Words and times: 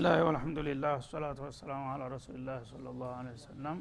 ብስምላህ 0.00 0.20
ወልሐምዱሊላህ 0.26 0.92
ወሰላቱ 0.98 1.38
ወሰላሙ 1.46 1.80
አላ 1.92 2.02
ረሱሊላህ 2.12 2.58
ስለ 2.68 2.84
ላሁ 2.92 3.08
ወሰለም 3.28 3.78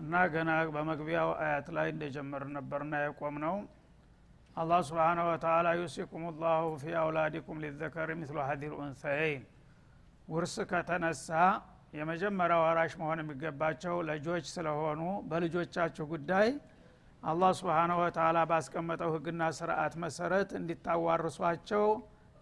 እና 0.00 0.20
ገና 0.34 0.50
በመግቢያው 0.74 1.30
አያት 1.44 1.68
ላይ 1.76 1.86
እንደጀመር 1.92 2.42
ነበርና 2.56 3.00
የቆም 3.00 3.36
ነው 3.44 3.56
አላህ 4.56 4.80
ስብሓነ 4.88 5.18
ወተላ 5.28 5.72
ዩሲኩም 5.80 6.24
ላሁ 6.42 6.68
ፊ 6.82 6.94
አውላዲኩም 7.00 7.58
ሊዘከር 7.64 8.10
ምስሉ 8.20 8.38
ሀዲል 8.48 8.74
ኡንሰይን። 8.78 9.42
ውርስ 10.28 10.54
ከተነሳ 10.70 11.30
የመጀመሪያ 11.98 12.58
ወራሽ 12.64 12.94
መሆን 13.02 13.22
የሚገባቸው 13.22 13.96
ልጆች 14.10 14.46
ስለሆኑ 14.54 15.00
በልጆቻችሁ 15.30 16.06
ጉዳይ 16.14 16.48
አላህ 17.22 17.52
ስብሓነ 17.60 17.92
ወተላ 18.02 18.44
ባስቀመጠው 18.52 19.10
ህግና 19.16 19.48
ስርዓት 19.58 19.96
መሰረት 20.04 20.52
እንዲታዋርሷቸው 20.60 21.86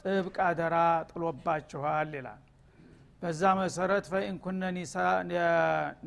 ጥብቅ 0.04 0.36
አደራ 0.48 0.76
ጥሎባችኋል 1.10 2.12
ይላል 2.18 2.42
በዛ 3.22 3.42
መሰረት 3.60 4.06
ፈኢንኩነ 4.12 4.62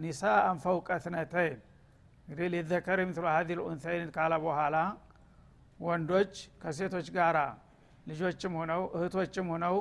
ኒሳአን 0.04 0.58
ፈውቀ 0.64 0.90
ትነተይን 1.06 1.60
እንግዲህ 2.28 2.50
ሊዘከር 2.54 3.00
ምትሉ 3.10 3.26
ሀዚ 3.36 3.50
ልኡንሰይን 3.60 4.10
ካለ 4.16 4.34
በኋላ 4.44 4.76
ወንዶች 5.80 6.34
ከሴቶች 6.62 7.08
ጋራ 7.16 7.38
ልጆችም 8.08 8.54
ሆነው 8.60 8.82
እህቶችም 8.98 9.48
ሆነው 9.54 9.76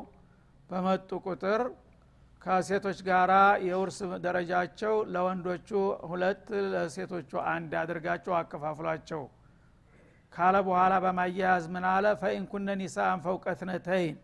በመጡ 0.70 1.10
ቁጥር 1.26 1.62
ከሴቶች 2.42 2.98
ጋራ 3.06 3.32
የውርስ 3.66 3.96
ደረጃቸው 4.24 4.94
ለወንዶቹ 5.14 5.68
ሁለት 6.10 6.44
ለሴቶቹ 6.72 7.30
አንድ 7.52 7.72
አድርጋቸው 7.80 8.34
አከፋፍሏቸው። 8.38 9.22
ካለ 10.32 10.56
በኋላ 10.66 10.94
በማያያዝ 11.04 11.64
ምን 11.74 11.84
አለ? 11.92 12.06
ፈኢንኩነ 12.20 12.68
ኒሳአን 12.82 13.20
ፈውቀትነተይን። 13.26 14.16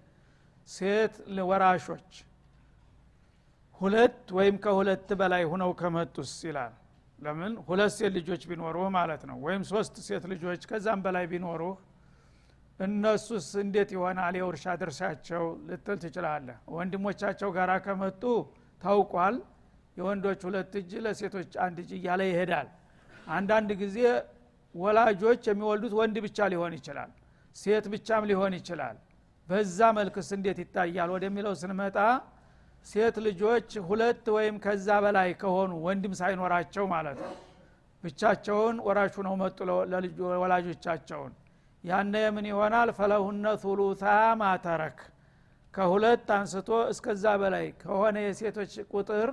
ሴት 0.68 1.14
ወራሾች 1.50 2.10
ሁለት 3.80 4.30
ወይም 4.30 4.56
ከሁለት 4.64 5.08
በላይ 5.20 5.42
ሁነው 5.52 5.70
ከመጡስ 5.80 6.32
ይላል። 6.48 6.72
ለምን? 7.18 7.52
ሁለት 7.66 7.92
ሴት 7.96 8.12
ልጆች 8.18 8.42
ቢኖሩህ 8.50 8.86
ማለት 8.96 9.22
ነው። 9.28 9.36
ወይም 9.46 9.62
ሶስት 9.70 9.94
ሴት 10.06 10.24
ልጆች 10.32 10.62
ከዛም 10.70 11.00
በላይ 11.04 11.24
ቢኖሩህ 11.32 11.74
እነሱስ 12.80 13.46
እንዴት 13.62 13.90
ይሆናል? 13.96 14.34
የውርሻ 14.40 14.64
ድርሻቸው 14.80 15.42
ልትል 15.68 15.98
ትችላለህ። 16.04 16.56
ወንድሞቻቸው 16.74 17.50
ጋር 17.56 17.70
ከመጡ 17.86 18.22
ታውቋል። 18.82 19.36
የወንዶች 19.96 20.40
ሁለት 20.48 20.72
እጅ 20.80 20.92
ለሴቶች 21.04 21.50
አንድ 21.64 21.76
እጅ 21.82 21.90
እያለ 21.98 22.20
ይሄዳል። 22.30 22.68
አንዳንድ 23.30 23.70
ጊዜ 23.82 23.98
ወላጆች 24.74 25.42
የሚወልዱት 25.50 25.92
ወንድ 25.98 26.16
ብቻ 26.24 26.38
ሊሆን 26.52 26.72
ይችላል 26.78 27.10
ሴት 27.56 27.84
ብቻም 27.92 28.22
ሊሆን 28.30 28.52
ይችላል። 28.58 28.96
በዛ 29.48 29.78
መልክስ 29.98 30.28
እንዴት 30.36 30.58
ይታያል 30.62 31.10
ወደሚለው 31.14 31.52
ስንመጣ 31.60 31.96
ሴት 32.86 33.16
ልጆች 33.26 33.70
ሁለት 33.88 34.24
ወይም 34.34 34.56
ከዛ 34.64 34.88
በላይ 35.04 35.30
ከሆኑ 35.40 35.72
ወንድም 35.86 36.14
ሳይኖራቸው 36.20 36.84
ማለት 36.92 37.18
ነው። 37.24 37.32
ብቻቸውን 38.02 38.76
ወራሹ 38.86 39.14
ነው 39.26 39.34
መጡ 39.42 39.58
ወላጆቻቸውን። 40.42 41.32
ያነ 41.84 42.14
ምን 42.34 42.46
ይሆናል? 42.50 42.88
ፈለሁነ 42.98 43.46
ቱሉታ 43.62 44.04
ማተረክ 44.40 44.98
ከሁለት 45.74 46.28
አንስቶ 46.34 46.70
እስከዛ 46.92 47.24
በላይ 47.40 47.66
ከሆነ 47.80 48.16
የሴቶች 48.24 48.74
ቁጥር 48.92 49.30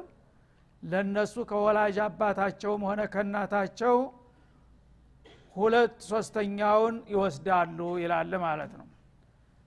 ለነሱ 0.83 1.35
ከወላጅ 1.49 1.97
አባታቸውም 2.05 2.83
ሆነ 2.89 3.01
ከእናታቸው 3.13 3.95
ሁለት 5.55 5.95
ሶስተኛውን 6.09 6.95
ይወስዳሉ 7.13 7.79
ይላል 8.03 8.33
ማለት 8.43 8.71
ነው 8.79 8.87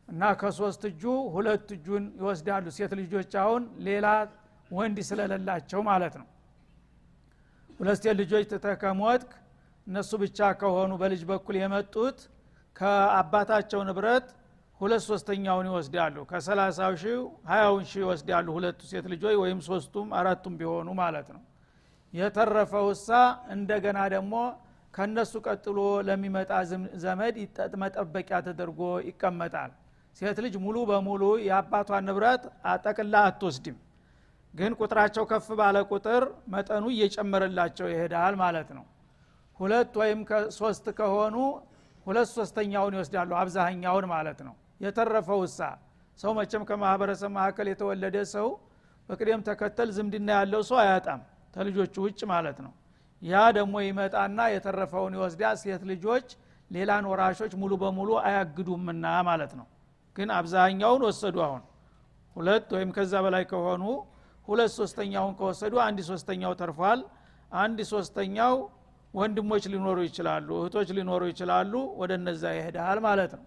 እና 0.09 0.23
ከሶስት 0.41 0.83
እጁ 0.89 1.03
ሁለት 1.35 1.69
እጁን 1.77 2.05
ይወስዳሉ። 2.19 2.65
ሴት 2.77 2.93
ልጆች 3.01 3.33
አሁን 3.43 3.63
ሌላ 3.87 4.07
ወንድ 4.71 4.99
ስለሌላቸው 5.09 5.81
ማለት 5.89 6.15
ነው። 6.21 6.27
ሁለት 7.81 7.99
ሴት 8.03 8.17
ልጆች 8.21 8.45
ትተከሞትክ 8.53 9.31
እነሱ 9.87 10.11
ብቻ 10.23 10.39
ከሆኑ 10.61 10.93
በልጅ 11.01 11.23
በኩል 11.31 11.57
የመጡት 11.61 12.19
ከአባታቸው 12.77 13.81
ንብረት 13.89 14.27
ሁለት 14.81 15.03
ሶስተኛውን 15.09 15.67
ይወስዳሉ። 15.71 16.17
ከሰላሳው 16.31 16.95
ሺህ 17.03 17.19
ሀያውን 17.51 17.85
ሺህ 17.91 18.01
ይወስዳሉ 18.05 18.47
ሁለቱ 18.57 18.81
ሴት 18.91 19.07
ልጆች 19.13 19.37
ወይም 19.43 19.59
ሶስቱም 19.69 20.09
አራቱም 20.19 20.55
ቢሆኑ 20.61 20.89
ማለት 21.01 21.29
ነው። 21.37 21.43
የተረፈውሳ 22.13 23.09
እንደገና 23.55 24.01
ደግሞ 24.15 24.35
ከነሱ 24.95 25.33
ቀጥሎ 25.47 25.79
ለሚመጣ 26.09 26.51
ዘመድ 27.05 27.37
መጠበቂያ 27.77 28.37
ተደርጎ 28.47 28.81
ይቀመጣል 29.09 29.73
ሴት 30.17 30.39
ልጅ 30.45 30.55
ሙሉ 30.65 30.77
በሙሉ 30.91 31.23
የአባቷን 31.47 32.05
ንብረት 32.09 32.43
አጠቅላ 32.73 33.15
አትወስድም። 33.29 33.79
ግን 34.55 34.73
ቁጥራቸው 34.81 35.25
ከፍ 35.31 35.47
ባለ 35.61 35.77
ቁጥር 35.91 36.23
መጠኑ 36.55 36.85
እየጨመረላቸው 36.95 37.87
ይሄዳል 37.93 38.35
ማለት 38.43 38.69
ነው። 38.77 38.85
ሁለት 39.59 39.93
ወይም 40.01 40.21
ሶስት 40.59 40.87
ከሆኑ 40.99 41.35
ሁለት 42.07 42.29
ሶስተኛውን 42.37 42.95
ይወስዳሉ 42.97 43.31
አብዛኛውን 43.41 44.07
ማለት 44.13 44.39
ነው። 44.47 44.55
የተረፈው 44.85 45.43
እሳ 45.49 45.59
ሰው 46.19 46.33
መቼም 46.39 46.63
ከማህበረሰብ 46.69 47.31
መካከል 47.37 47.67
የተወለደ 47.71 48.17
ሰው 48.35 48.49
በቅደም 49.09 49.41
ተከተል 49.49 49.89
ዝምድና 49.97 50.31
ያለው 50.39 50.63
ሰው 50.69 50.79
አያጣም 50.83 51.21
ተልጆቹ 51.55 51.95
ውጭ 52.07 52.21
ማለት 52.33 52.59
ነው። 52.65 52.73
ያ 53.23 53.43
ደግሞ 53.59 53.75
ይመጣና 53.87 54.41
የተረፈውን 54.55 55.15
ይወስዳል። 55.17 55.57
ሴት 55.63 55.83
ልጆች 55.91 56.27
ሌላን 56.71 57.05
ወራሾች 57.11 57.53
ሙሉ 57.63 57.73
በሙሉ 57.83 58.11
አያግዱምና 58.25 59.07
ማለት 59.29 59.53
ነው 59.59 59.67
ግን 60.17 60.29
አብዛኛውን 60.37 61.03
ወሰዱ 61.09 61.37
አሁን። 61.47 61.63
ሁለት 62.37 62.69
ወይም 62.77 62.91
ከዛ 62.97 63.15
በላይ 63.25 63.45
ከሆኑ 63.51 63.83
ሁለት 64.49 64.73
ሶስተኛውን 64.79 65.35
ከወሰዱ 65.39 65.75
አንድ 65.85 65.99
ሶስተኛው 66.09 66.53
ተርፏል። 66.61 67.01
አንድ 67.57 67.79
ሶስተኛው 67.93 68.55
ወንድሞች 69.15 69.65
ሊኖሩ 69.73 69.99
ይችላሉ 70.07 70.49
እህቶች 70.61 70.89
ሊኖሩ 70.97 71.23
ይችላሉ 71.33 71.73
ወደ 72.01 72.13
እነዛ 72.21 72.43
ይሄዳል 72.57 72.99
ማለት 73.07 73.33
ነው። 73.39 73.45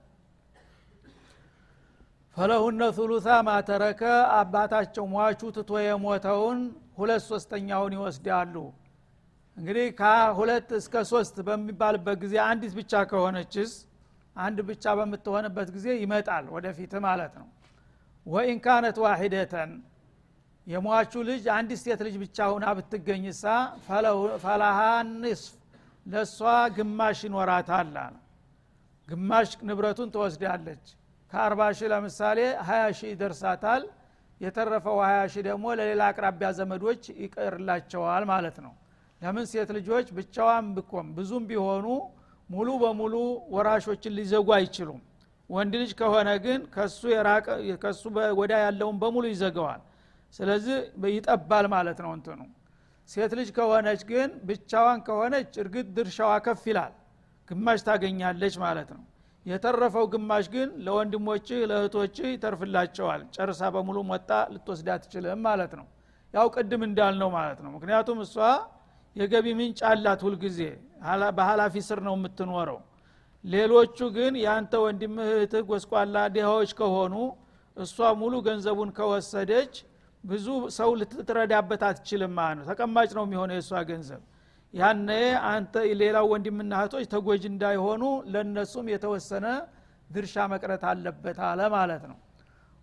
ፈለሁነ 2.37 2.81
ቱሉታ 2.97 3.27
ማተረከ 3.47 4.01
አባታቸው 4.37 5.05
ሟቹ 5.13 5.41
ትቶ 5.55 5.71
የሞተውን 5.83 6.59
ሁለት 6.97 7.23
ሶስተኛውን 7.29 7.93
ይወስዳሉ። 7.97 8.55
እንግዲህ 9.57 9.87
ከሁለት 9.99 10.69
እስከ 10.79 10.95
ሶስት 11.11 11.35
በሚባልበት 11.47 12.17
ጊዜ 12.23 12.35
አንዲት 12.45 12.73
ብቻ 12.79 12.93
ከሆነችስ 13.11 13.71
አንድ 14.37 14.57
ብቻ 14.67 14.85
በምትሆንበት 14.97 15.69
ጊዜ 15.75 15.87
ይመጣል 16.01 16.45
ወደፊት 16.55 16.93
ማለት 17.05 17.33
ነው። 17.41 17.47
ወኢን 18.25 18.59
ካነት 18.65 18.97
ዋሂደተን 19.03 19.71
የሟቹ 20.67 21.11
ልጅ 21.27 21.43
አንዲት 21.55 21.79
ሴት 21.83 22.01
ልጅ 22.07 22.15
ብቻ 22.23 22.37
ሁና 22.53 22.65
ብትገኝሳ 22.77 23.43
ፈላሃ 24.43 24.79
ንስፍ 25.13 25.53
ለእሷ 26.05 26.39
ግማሽ 26.75 27.19
ይኖራታል 27.27 27.93
አለ። 27.97 28.15
ግማሽ 29.07 29.49
ንብረቱን 29.67 30.09
ትወስዳለች። 30.13 30.85
ከአርባ 31.31 31.61
ሺህ 31.77 31.89
ለምሳሌ 31.93 32.39
ሀያ 32.67 32.83
ሺህ 32.97 33.09
ይደርሳታል። 33.13 33.83
የተረፈው 34.41 34.97
ሀያ 35.05 35.19
ሺህ 35.33 35.43
ደግሞ 35.47 35.65
ለሌላ 35.79 36.01
አቅራቢያ 36.11 36.49
ዘመዶች 36.59 37.03
ይቀርላቸዋል 37.21 38.23
ማለት 38.31 38.57
ነው። 38.65 38.73
ለምን 39.21 39.45
ሴት 39.51 39.69
ልጆች 39.77 40.07
ብቻዋን 40.17 40.65
ብኮም 40.75 41.07
ብዙም 41.17 41.43
ቢሆኑ 41.49 41.85
ሙሉ 42.49 42.69
በሙሉ 42.81 43.13
ወራሾችን 43.53 44.13
ሊዘጉ 44.17 44.47
አይችሉም። 44.57 45.01
ወንድ 45.49 45.73
ልጅ 45.81 45.91
ከሆነ 45.99 46.29
ግን 46.45 46.61
ከሱ 46.73 46.99
የራቀ 47.13 47.47
ከሱ 47.83 48.01
ወዳ 48.39 48.53
ያለውን 48.63 48.97
በሙሉ 49.01 49.25
ይዘገዋል 49.31 49.81
ስለዚህ 50.33 50.77
ይጠባል 51.13 51.65
ማለት 51.73 51.99
ነው 52.05 52.11
እንትኑ። 52.17 52.39
ሴት 53.09 53.31
ልጅ 53.39 53.49
ከሆነች 53.57 54.01
ግን 54.09 54.29
ብቻዋን 54.47 54.99
ከሆነች 55.07 55.51
እርግጥ 55.61 55.85
ድርሻዋ 55.97 56.31
ከፍ 56.45 56.63
ይላል። 56.71 56.93
ግማሽ 57.49 57.79
ታገኛለች 57.87 58.55
ማለት 58.63 58.89
ነው። 58.95 59.03
የተረፈው 59.45 60.05
ግማሽ 60.13 60.45
ግን 60.53 60.69
ለወንድሞች 60.85 61.47
ለእህቶች 61.69 62.15
ይተርፍላቸዋል። 62.27 63.21
ጨርሳ 63.35 63.61
በሙሉ 63.75 63.97
ሞጣ 64.09 64.29
ልትወስዳ 64.53 64.97
ትችልም 65.03 65.39
ማለት 65.47 65.73
ነው። 65.79 65.85
ያው 66.33 66.47
ቅድም 66.55 66.81
እንዳልነው 66.87 67.29
ማለት 67.37 67.59
ነው። 67.65 67.71
ምክንያቱም 67.77 68.19
እሷ 68.25 68.35
የገቢ 69.15 69.47
ምንጭ 69.59 69.79
አላት 69.91 70.21
ሁልጊዜ 70.27 70.59
በሀላፊ 71.37 71.75
ስር 71.87 71.99
ነው 72.07 72.15
የምትኖረው። 72.17 72.79
ሌሎቹ 73.45 73.97
ግን 74.15 74.33
የአንተ 74.43 74.73
ወንድም 74.83 75.13
እህትህ 75.25 75.63
ጎስቋላ 75.69 76.15
ድሃዎች 76.35 76.71
ከሆኑ 76.79 77.13
እሷ 77.77 77.97
ሙሉ 78.21 78.33
ገንዘቡን 78.47 78.89
ከወሰደች 78.97 79.73
ብዙ 80.23 80.47
ሰው 80.77 80.89
ልትረዳበት 80.99 81.81
አትችልም 81.89 82.31
ማለት 82.37 82.57
ነው። 82.59 82.65
ተቀማጭ 82.71 83.09
ነው 83.17 83.23
የሚሆነው 83.27 83.55
የእሷ 83.57 83.81
ገንዘብ። 83.89 84.21
ያነ 84.73 85.09
አንተ 85.49 85.73
ሌላው 86.01 86.25
ወንድምና 86.31 86.71
እህቶች 86.79 87.05
ተጎጅ 87.13 87.43
እንዳይሆኑ 87.51 88.03
ለእነሱም 88.33 88.87
የተወሰነ 88.93 89.45
ድርሻ 90.09 90.35
መቅረት 90.51 90.83
አለበት 90.89 91.37
አለ 91.47 91.61
ማለት 91.75 92.03
ነው። 92.11 92.17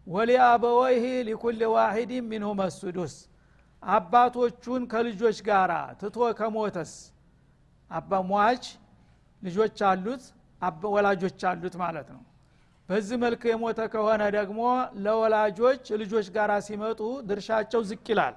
ወሊአበወይህ 0.07 1.05
ሊኩል 1.29 1.61
ዋሂድ 1.75 2.11
ሚንሁ 2.31 2.49
መስዱስ 2.59 3.15
አባቶቹን 3.83 4.83
ከልጆች 4.93 5.39
ጋር 5.47 5.71
ትቶ 6.01 6.19
ከሞተስ 6.39 6.93
አባ 7.91 8.13
ሟች 8.31 8.65
ልጆች 9.43 9.79
አሉት 9.89 10.23
ወላጆች 10.95 11.41
አሉት 11.49 11.75
ማለት 11.81 12.09
ነው። 12.15 12.23
በዚህ 12.89 13.17
መልክ 13.23 13.43
የሞተ 13.51 13.81
ከሆነ 13.93 14.23
ደግሞ 14.37 14.61
ለወላጆች 15.05 15.85
ልጆች 16.03 16.27
ጋር 16.37 16.51
ሲመጡ 16.67 17.01
ድርሻቸው 17.29 17.81
ዝቅ 17.91 18.07
ይላል። 18.13 18.35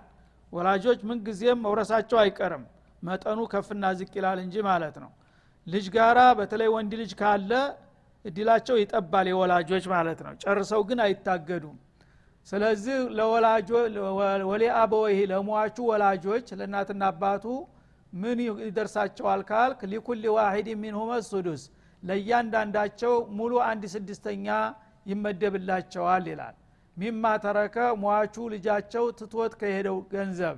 ወላጆች 0.53 0.99
ምንጊዜም 1.09 1.59
መውረሳቸው 1.65 2.17
አይቀርም። 2.21 2.63
መጠኑ 3.03 3.39
ከፍና 3.53 3.85
ዝቅ 3.99 4.11
ይላል 4.19 4.39
እንጂ 4.45 4.55
ማለት 4.69 4.95
ነው። 5.03 5.11
ልጅ 5.67 5.85
ጋራ 5.95 6.19
በተለይ 6.39 6.69
ወንድ 6.75 6.93
ልጅ 7.01 7.11
ካለ 7.21 7.51
እድላቸው 8.25 8.75
ይጠባል 8.81 9.27
የወላጆች 9.31 9.85
ማለት 9.93 10.19
ነው። 10.25 10.33
ጨርሰው 10.43 10.81
ግን 10.89 10.99
አይታገዱም። 11.05 11.77
ስለዚህ 12.47 12.97
ወሊአበወይህ 14.49 15.19
ለሟቹ 15.31 15.77
ወላጆች 15.91 16.47
ለእናትና 16.59 17.03
አባቱ 17.11 17.45
ምን 18.13 18.37
ይደርሳቸዋል 18.65 19.41
ካልክ? 19.49 19.79
ሊኩል 19.91 20.23
ዋሂድ 20.35 20.67
ሚንሁመ 20.81 21.11
ሱዱስ 21.29 21.63
ለእያንዳንዳቸው 22.03 23.13
ሙሉ 23.37 23.53
አንድ 23.69 23.83
ስድስተኛ 23.93 24.47
ይመደብላቸዋል 25.11 26.25
ይላል። 26.31 26.55
ሚማ 26.97 27.23
ተረከ 27.43 27.75
ሟቹ 28.03 28.35
ልጃቸው 28.53 29.05
ትቶት 29.19 29.53
ከሄደው 29.59 29.97
ገንዘብ 30.13 30.57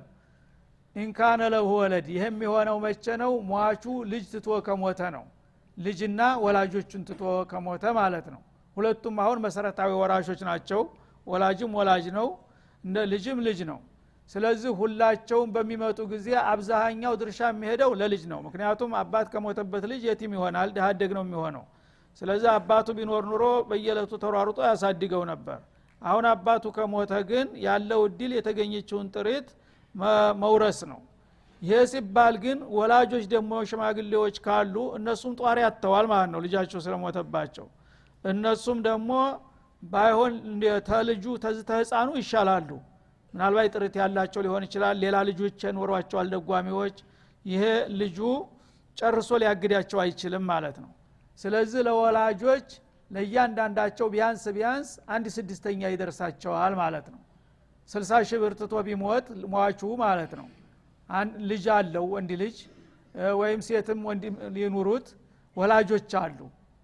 ኢንካነ 0.96 1.40
ለሁ 1.54 1.68
ወለድ 1.80 2.06
ይህም 2.14 2.36
የሆነው 2.44 2.76
መቼ 2.84 3.04
ነው? 3.22 3.32
ሟቹ 3.50 3.84
ልጅ 4.12 4.24
ትቶ 4.32 4.48
ከሞተ 4.66 5.00
ነው። 5.16 5.24
ልጅና 5.76 6.20
ወላጆቹን 6.44 7.02
ትቶ 7.08 7.22
ከሞተ 7.50 7.84
ማለት 7.98 8.26
ነው። 8.34 8.40
ሁለቱም 8.76 9.16
አሁን 9.24 9.38
መሰረታዊ 9.46 9.90
ወራሾች 10.00 10.40
ናቸው። 10.48 10.80
ወላጅም 11.26 11.72
ወላጅ 11.78 12.06
ነው 12.18 12.28
ልጅም 13.12 13.38
ልጅ 13.46 13.58
ነው 13.70 13.78
ስለዚህ 14.30 14.70
ሁላቸውም 14.80 15.48
በሚመጡ 15.54 15.98
ጊዜ 16.12 16.28
አብዛሃኛው 16.50 17.14
ድርሻ 17.20 17.40
የሚሄደው 17.50 17.90
ለልጅ 18.00 18.22
ነው። 18.32 18.40
ምክንያቱም 18.46 18.92
አባት 19.00 19.26
ከሞተበት 19.32 19.84
ልጅ 19.92 20.02
የቲም 20.08 20.32
ይሆናል 20.36 20.68
ድሃደግ 20.76 21.12
ነው 21.16 21.24
የሚሆነው። 21.26 21.64
ስለዚህ 22.22 22.48
አባቱ 22.54 22.88
ቢኖር 22.98 23.24
ኑሮ 23.30 23.44
በየለቱ 23.68 24.12
ተሯሩጦ 24.22 24.58
ያሳድገው 24.68 25.22
ነበር። 25.32 25.58
አሁን 26.02 26.24
አባቱ 26.30 26.64
ከሞተ 26.76 27.12
ግን 27.30 27.48
ያለው 27.64 28.00
እድል 28.08 28.32
የተገኘችውን 28.36 29.06
ጥሪት 29.14 29.48
መውረስ 30.42 30.80
ነው። 30.90 31.00
ይህ 31.62 31.82
ሲባል 31.90 32.34
ግን 32.44 32.58
ወላጆች 32.76 33.24
ደግሞ 33.32 33.52
ሽማግሌዎች 33.70 34.36
ካሉ 34.44 34.76
እነሱም 34.98 35.32
ጧሪ 35.40 35.58
ያተዋል 35.64 36.06
ማለት 36.12 36.30
ነው 36.34 36.40
ልጃቸው 36.44 36.80
ስለሞተባቸው። 36.84 37.66
እነሱም 38.24 38.78
ደግሞ 38.86 39.10
ባይሆን 39.82 40.32
ተልጁ 40.88 41.24
ተዝተ 41.44 41.70
ህፃኑ 41.80 42.08
ይሻላሉ 42.20 42.70
ምናልባት 43.34 43.74
ጥርት 43.74 43.94
ያላቸው 44.00 44.40
ሊሆን 44.46 44.62
ይችላል። 44.66 44.96
ሌላ 45.04 45.16
ልጆች 45.28 45.60
ኖሯቸዋል 45.76 46.28
ደጓሚዎች። 46.34 46.96
ይሄ 47.44 47.62
ልጁ 48.00 48.18
ጨርሶ 48.96 49.30
ሊያግዳቸው 49.42 49.98
አይችልም 50.04 50.44
ማለት 50.52 50.76
ነው። 50.84 50.90
ስለዚህ 51.38 51.80
ለወላጆች 51.86 52.68
ለእያንዳንዳቸው 53.10 54.06
ቢያንስ 54.14 54.42
ቢያንስ 54.56 54.88
አንድ 55.14 55.26
ስድስተኛ 55.36 55.80
ይደርሳቸዋል 55.94 56.74
ማለት 56.82 57.06
ነው። 57.14 57.20
ስልሳ 57.90 58.10
ሺህ 58.28 58.38
ብር 58.42 58.52
ትቶ 58.60 58.74
ቢሞት 58.88 59.26
ሟቹ 59.52 59.80
ማለት 60.02 60.32
ነው። 60.40 60.48
ልጅ 61.50 61.64
አለው 61.76 62.04
ወንድ 62.14 62.30
ልጅ 62.42 62.56
ወይም 63.40 63.60
ሴትም 63.68 64.00
ወንድ 64.08 64.24
ሊኑሩት 64.56 65.06
ወላጆች 65.56 66.12
አሉ። 66.20 66.38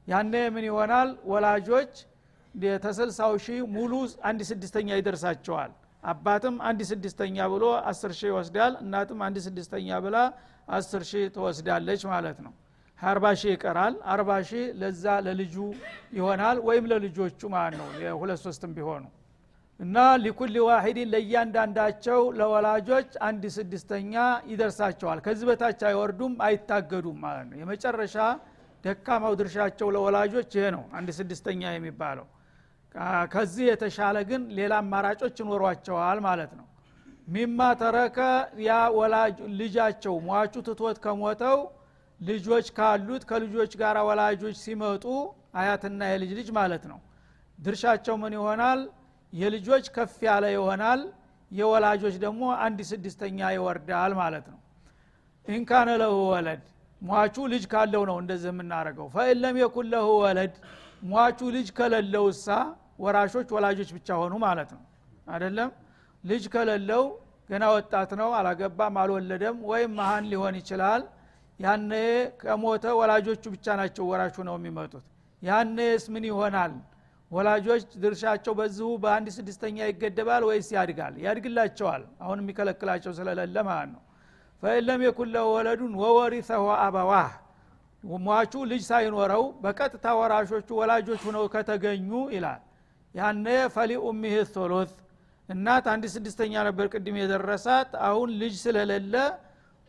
ያነ 0.07 0.35
ምን 0.55 0.65
ይሆናል? 0.69 1.09
ወላጆች 1.31 1.93
ተሰልሳው 2.83 3.33
ሺህ 3.45 3.59
ሙሉ 3.75 3.93
አንድ 4.29 4.41
ስድስተኛ 4.51 4.89
ይደርሳቸዋል 4.99 5.73
አባትም 6.07 6.57
አንድ 6.69 6.81
ስድስተኛ 6.91 7.37
ብሎ 7.53 7.65
አስር 7.91 8.13
ሺህ 8.19 8.29
ይወስዳል 8.31 8.73
እናትም 8.83 9.21
አንድ 9.27 9.37
ስድስተኛ 9.47 9.99
ብላ 10.05 10.17
አስር 10.77 11.03
ሺህ 11.11 11.25
ትወስዳለች 11.35 12.03
ማለት 12.13 12.39
ነው። 12.47 12.53
አርባ 12.99 13.25
ሺህ 13.41 13.51
ይቀራል። 13.55 13.95
አርባ 14.13 14.31
ሺህ 14.49 14.65
ለዛ 14.81 15.05
ለልጁ 15.27 15.55
ይሆናል 16.13 16.59
ወይም 16.69 16.85
ለልጆቹ 16.93 17.41
ማለት 17.55 17.77
ነው። 17.81 17.89
የሁለት 18.05 18.41
ሶስትም 18.45 18.73
ቢሆኑ 18.77 19.05
እና 19.81 19.97
ሊኩል 20.23 20.55
ዋሂድን 20.67 21.09
ለእያንዳንዳቸው 21.15 22.21
ለወላጆች 22.39 23.11
አንድ 23.29 23.43
ስድስተኛ 23.57 24.15
ይደርሳቸዋል። 24.53 25.19
ከዚህ 25.27 25.47
በታች 25.51 25.81
አይወርዱም 25.89 26.35
አይታገዱም 26.47 27.19
ማለት 27.25 27.47
ነው። 27.51 27.59
የመጨረሻ 27.63 28.17
ደካማው 28.85 29.35
ድርሻቸው 29.41 29.89
ለወላጆች 29.95 30.51
ይሄ 30.59 30.67
ነው 30.75 30.85
አንድ 30.93 31.09
ስድስተኛ 31.19 31.63
የሚባለው 31.75 32.27
ከዚህ 33.33 33.65
የተሻለ 33.69 34.17
ግን 34.29 34.43
ሌላ 34.59 34.75
አማራጮች 34.83 35.37
ይኖሯቸዋል 35.43 36.19
ማለት 36.27 36.53
ነው። 36.59 36.67
ሚማ 37.29 37.61
ተረከ 37.81 38.19
ያ 38.67 38.75
ወላጅ 38.99 39.37
ልጃቸው 39.59 40.15
ሟቹ 40.29 40.55
ትቶት 40.69 40.99
ከሞተው 41.05 41.59
ልጆች 42.21 42.67
ካሉት 42.77 43.23
ከልጆች 43.31 43.73
ጋር 43.81 43.97
ወላጆች 44.09 44.57
ሲመጡ 44.63 45.05
አያትና 45.61 46.01
የልጅ 46.11 46.31
ልጅ 46.39 46.49
ማለት 46.59 46.85
ነው። 46.91 46.99
ድርሻቸው 47.59 48.15
ምን 48.23 48.33
ይሆናል? 48.39 48.81
የልጆች 49.33 49.85
ከፍ 49.95 50.17
ያለ 50.27 50.45
ይሆናል 50.55 51.01
የወላጆች 51.51 52.15
ደግሞ 52.25 52.43
አንድ 52.65 52.79
ስድስተኛ 52.91 53.39
ይወርዳል 53.55 54.13
ማለት 54.21 54.47
ነው። 54.53 54.59
ኢንካነ 55.47 55.91
ለሁ 56.03 56.15
ወለድ 56.33 56.63
ሟቹ 57.03 57.37
ልጅ 57.53 57.65
ካለው 57.73 58.03
ነው 58.11 58.17
እንደዚህ 58.23 58.51
የምናደርገው። 58.53 59.07
ፈኢለም 59.15 59.57
የኩን 59.63 59.87
ለሁ 59.93 60.09
ወለድ 60.25 60.55
ሟቹ 61.11 61.41
ልጅ 61.57 61.69
ከሌለው 61.79 62.27
እሳ 62.33 62.47
ወራሾች 62.99 63.49
ወላጆች 63.57 63.91
ብቻ 63.97 64.09
ሆኑ 64.21 64.35
ማለት 64.45 64.71
ነው። 64.77 64.83
አይደለም? 65.33 65.71
ልጅ 66.25 66.45
ከሌለው 66.55 67.05
ገና 67.51 67.65
ወጣት 67.75 68.11
ነው 68.21 68.31
አላገባም 68.39 68.95
አልወለደም 69.03 69.57
ወይም 69.71 69.91
መሀን 69.99 70.25
ሊሆን 70.33 70.55
ይችላል። 70.61 71.03
ያነ 71.61 71.93
ከሞተ 72.41 72.85
ወላጆቹ 73.01 73.45
ብቻ 73.55 73.67
ናቸው 73.81 74.05
ወራሹ 74.11 74.37
ነው 74.49 74.57
የሚመጡት። 74.59 75.05
ያኔስ 75.43 76.05
ምን 76.15 76.25
ይሆናል? 76.31 76.73
ወላጆች 77.31 77.85
ድርሻቸው 78.03 78.53
በዚሁ 78.59 78.89
በአንድ 79.03 79.29
ስድስተኛ 79.37 79.77
ይገደባል 79.89 80.43
ወይስ 80.49 80.69
ያድጋል? 80.77 81.15
ያድግላቸዋል። 81.25 82.03
አሁን 82.23 82.39
የሚከለክላቸው 82.43 83.13
ስለሌለ 83.19 83.57
ማለት 83.69 83.91
ነው። 83.95 84.03
ፈኢለም 84.63 85.01
የኩን 85.07 85.35
ወለዱን 85.55 85.93
ወወሪሰሁ 86.03 86.65
አበዋህ። 86.85 87.33
ሟቹ 88.25 88.55
ልጅ 88.71 88.83
ሳይኖረው 88.89 89.45
በቀጥታ 89.63 90.07
ወራሾቹ 90.19 90.69
ወላጆች 90.81 91.21
ሁነው 91.29 91.45
ከተገኙ 91.55 92.11
ይላል 92.35 92.61
ያነ 93.17 93.47
ፈሊ 93.75 93.93
ኡሚህ 94.05 94.35
ሶሎት 94.55 94.93
እናት 95.49 95.85
አንድ 95.93 96.05
ስድስተኛ 96.15 96.55
ነበር 96.69 96.87
ቅድም 96.93 97.17
የደረሳት። 97.21 97.91
አሁን 98.09 98.29
ልጅ 98.41 98.55
ስለሌለ 98.63 99.15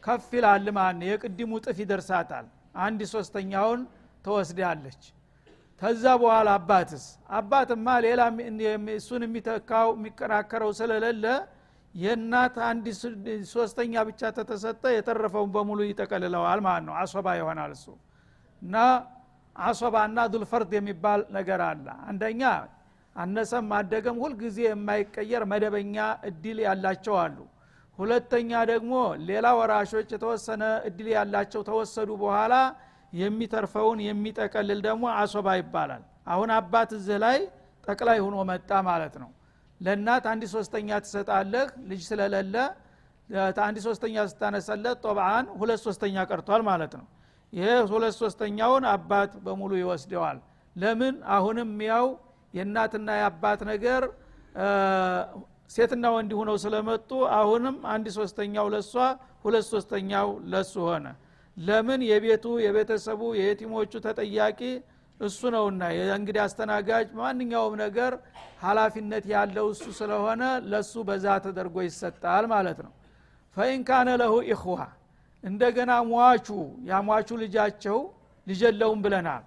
ከፍ 0.04 0.28
ይላል 0.38 0.66
ማለት 0.78 0.98
ነው። 1.00 1.08
የቅድሙ 1.12 1.52
ጥፍ 1.66 1.78
ይደርሳታል። 1.84 2.46
አንድ 2.80 3.00
ሶስተኛውን 3.14 3.82
ተወስዳለች 4.26 5.02
ተዛ 5.82 6.04
በኋላ 6.22 6.50
አባትስ? 6.60 7.04
አባትማ 7.38 7.88
ሌላ 8.06 8.22
እሱን 8.96 9.24
የሚተካው 9.26 9.88
የሚከራከረው 9.98 10.72
ስለሌለ 10.80 11.26
የእናት 11.96 12.56
አንድ 12.70 12.86
ሶስተኛ 13.52 13.94
ብቻ 14.10 14.22
ተተሰጠ። 14.38 14.84
የተረፈውን 14.96 15.52
በሙሉ 15.56 15.80
ይጠቀልለዋል 15.90 16.60
ማለት 16.68 16.84
ነው። 16.88 16.96
አሶባ 17.02 17.28
ይሆናል 17.40 17.72
እሱ። 17.78 17.86
እና 18.62 18.76
አሶባና 19.56 20.18
ዱልፈርድ 20.34 20.72
የሚባል 20.78 21.22
ነገር 21.38 21.62
አለ። 21.70 21.86
አንደኛ 22.10 22.42
አነሰም 23.18 23.70
አደገም 23.78 24.18
ሁልጊዜ 24.24 24.58
የማይቀየር 24.66 25.44
መደበኛ 25.52 25.96
እድል 26.30 26.58
ያላቸው 26.66 27.16
አሉ። 27.22 27.38
ሁለተኛ 27.98 28.52
ደግሞ 28.72 28.94
ሌላ 29.30 29.48
ወራሾች 29.60 30.10
የተወሰነ 30.16 30.64
እድል 30.90 31.08
ያላቸው 31.16 31.62
ተወሰዱ 31.70 32.10
በኋላ 32.24 32.56
የሚተርፈውን 33.14 34.00
የሚጠቀልል 34.08 34.80
ደግሞ 34.88 35.06
አሶባ 35.22 35.48
ይባላል። 35.60 36.04
አሁን 36.28 36.50
አባት 36.58 36.90
እዚህ 36.98 37.18
ላይ 37.26 37.38
ጠቅላይ 37.86 38.18
ሆኖ 38.26 38.38
መጣ 38.50 38.72
ማለት 38.90 39.16
ነው። 39.24 39.30
ለእናት 39.82 40.26
አንድ 40.32 40.44
ሶስተኛ 40.54 40.90
ትሰጣለህ 41.06 41.68
ልጅ 41.90 42.02
ስለሌለ 42.10 42.56
አንድ 43.64 43.78
ሶስተኛ 43.86 44.16
ስታነሰለት 44.32 44.98
ጦብአን 45.06 45.46
ሁለት 45.60 45.82
ሶስተኛ 45.88 46.16
ቀርቷል 46.30 46.62
ማለት 46.70 46.94
ነው። 47.00 47.08
ይሄ 47.54 47.66
ሁለት 47.92 48.16
ሶስተኛውን 48.22 48.86
አባት 48.94 49.32
በሙሉ 49.46 49.72
ይወስደዋል። 49.80 50.38
ለምን? 50.76 51.16
አሁንም 51.36 51.70
ያው 51.90 52.06
የእናትና 52.58 53.10
የአባት 53.20 53.62
ነገር 53.72 54.04
ሴትና 55.70 56.06
ወንድ 56.16 56.32
ሁነው 56.40 56.58
ስለመጡ 56.64 57.10
አሁንም 57.38 57.78
አንድ 57.94 58.08
ሶስተኛው 58.18 58.68
ለሷ 58.74 58.94
ሁለት 59.44 59.66
ሶስተኛው 59.72 60.28
ለሱ 60.52 60.74
ሆነ። 60.88 61.06
ለምን? 61.58 62.02
የቤቱ 62.10 62.46
የቤተሰቡ 62.66 63.22
የየቲሞቹ 63.38 63.92
ተጠያቂ 64.06 64.60
እሱ 65.20 65.40
ነውና። 65.54 65.82
የእንግዲህ 65.98 66.42
አስተናጋጅ 66.46 67.08
ማንኛውም 67.20 67.76
ነገር 67.84 68.14
ሀላፊነት 68.64 69.26
ያለው 69.34 69.66
እሱ 69.74 69.86
ስለሆነ 70.00 70.42
ለሱ 70.72 70.94
በዛ 71.08 71.26
ተደርጎ 71.46 71.78
ይሰጣል 71.88 72.46
ማለት 72.54 72.80
ነው። 72.86 72.94
ፈኢን 73.58 73.82
ካነ 73.88 74.10
ለሁ 74.22 74.34
ኢኽዋ 74.52 74.80
እንደገና 75.44 75.92
ሟቹ 76.10 76.48
ያሟቹ 76.90 77.30
ልጃቸው 77.44 77.98
ልጅ 78.48 78.60
የለውም 78.66 79.00
ብለናል 79.06 79.44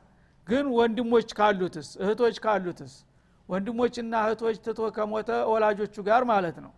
ግን 0.51 0.67
ወንድሞች 0.77 1.29
ካሉትስ? 1.39 1.89
እህቶች 2.03 2.37
ካሉትስ? 2.45 2.93
ወንድሞችና 3.49 4.13
እህቶች 4.25 4.57
ትቶ 4.65 4.81
ከሞተ 4.97 5.31
ወላጆቹ 5.53 5.95
ጋር 6.09 6.23
ማለት 6.31 6.57
ነው። 6.65 6.73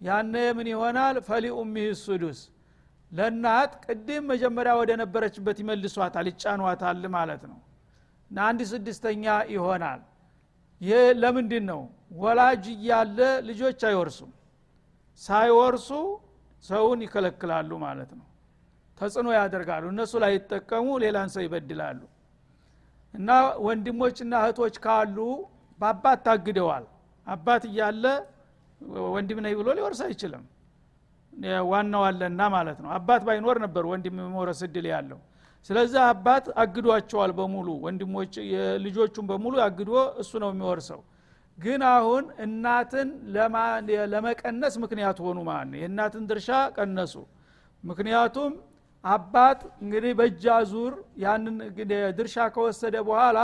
ያነ 0.00 0.34
ምን 0.56 0.66
ይሆናል? 0.72 1.16
ፈሊ 1.28 1.44
ኡሚህ 1.56 1.88
ሱዱስ። 2.02 2.40
ለእናት 3.12 3.72
ቅድም 3.84 4.24
መጀመሪያ 4.32 4.72
ወደ 4.80 4.90
ነበረችበት 5.02 5.56
ይመልሷታል 5.62 6.26
ይጫኗታል 6.30 7.04
ማለት 7.16 7.42
ነው። 7.50 7.58
እና 8.30 8.38
አንድ 8.48 8.60
ስድስተኛ 8.72 9.24
ይሆናል። 9.54 10.00
ይህ 10.80 11.04
ለምንድን 11.22 11.64
ነው 11.70 11.80
ወላጅ 12.18 12.64
እያለ 12.74 13.18
ልጆች 13.48 13.80
አይወርሱም። 13.88 14.32
ሳይወርሱ 15.22 15.88
ሰውን 16.64 17.00
ይከለክላሉ 17.04 17.70
ማለት 17.86 18.10
ነው። 18.18 18.26
ተጽዕኖ 18.98 19.28
ያደርጋሉ። 19.38 19.84
እነሱ 19.92 20.12
ላይ 20.22 20.32
ይጠቀሙ 20.36 20.86
ሌላን 21.04 21.28
ሰው 21.34 21.42
ይበድላሉ 21.46 21.98
እና 23.14 23.28
ወንድሞችና 23.66 24.32
እህቶች 24.42 24.76
ካሉ 24.84 25.16
በአባት 25.80 26.20
ታግደዋል። 26.26 26.84
አባት 27.26 27.62
እያለ 27.70 28.04
ወንድም 29.14 29.38
ነኝ 29.44 29.54
ብሎ 29.60 29.68
ሊወርስ 29.78 30.00
አይችልም። 30.06 30.44
ዋናው 31.70 32.02
አለና 32.08 32.40
ማለት 32.54 32.78
ነው። 32.84 32.90
አባት 32.96 33.22
ባይኖር 33.26 33.56
ነበር 33.64 33.84
ወንድም 33.90 34.16
መውረስ 34.34 34.60
እድል 34.66 34.86
ያለው። 34.92 35.18
ስለዚህ 35.70 36.00
አባት 36.06 36.44
አግዷቸዋል 36.62 37.32
በሙሉ 37.38 37.68
ወንድሞች 37.84 38.34
ልጆቹን 38.84 39.24
በሙሉ 39.30 39.54
አግዶ 39.64 39.92
እሱ 40.22 40.32
ነው 40.42 40.50
የሚወርሰው። 40.52 41.00
ግን 41.58 41.80
አሁን 41.92 42.24
እናትን 42.44 43.08
ለመቀነስ 44.12 44.74
ምክንያት 44.84 45.18
ሆኑ 45.24 45.38
ማለት 45.48 45.74
የእናትን 45.80 46.24
ድርሻ 46.30 46.48
ቀነሱ። 46.76 47.14
ምክንያቱም 47.84 48.52
አባት 49.08 49.60
እንግዲህ 49.82 50.12
በእጃ 50.18 50.44
ዙር 50.70 50.94
ያንን 51.22 51.56
ድርሻ 52.18 52.36
ከወሰደ 52.54 52.96
በኋላ 53.08 53.38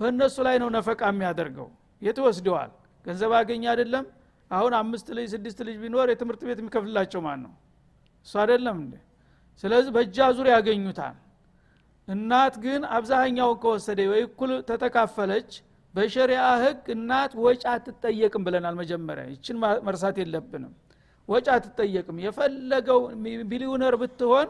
በእነሱ 0.00 0.36
ላይ 0.46 0.56
ነው 0.62 0.68
ነፈቃ 0.76 1.00
የሚያደርገው። 1.10 1.68
የት 2.02 2.18
ወስደዋል? 2.26 2.70
ገንዘብ 3.06 3.32
አገኘ 3.38 3.64
አይደለም? 3.72 4.04
አሁን 4.50 4.72
አምስት 4.80 5.06
ልጅ 5.16 5.26
ስድስት 5.34 5.58
ልጅ 5.66 5.76
ቢኖር 5.82 6.06
የትምህርት 6.12 6.42
ቤት 6.48 6.58
የሚከፍልላቸው 6.62 7.20
ማን 7.26 7.40
ነው? 7.44 7.52
እሱ 8.26 8.34
አይደለም 8.42 8.76
እንዴ? 8.82 8.94
ስለዚህ 9.62 9.90
በእጃ 9.96 10.18
ዙር 10.36 10.48
ያገኙታል። 10.54 11.16
እናት 12.08 12.54
ግን 12.64 12.82
አብዛኛውን 12.96 13.56
ከወሰደ 13.62 14.00
ወይ 14.12 14.22
እኩል 14.28 14.50
ተተካፈለች 14.68 15.50
በሸሪያ 15.94 16.42
ህግ 16.62 16.84
እናት 16.94 17.32
ወጪ 17.44 17.62
አትጠየቅም 17.72 18.42
ብለናል 18.46 18.74
መጀመሪያ። 18.80 19.24
ይችን 19.34 19.56
መርሳት 19.86 20.16
የለብንም። 20.22 20.72
ወጪ 21.28 21.46
አትጠየቅም። 21.54 22.16
የፈለገው 22.24 23.00
ቢሊዮነር 23.50 23.94
ብትሆን 24.02 24.48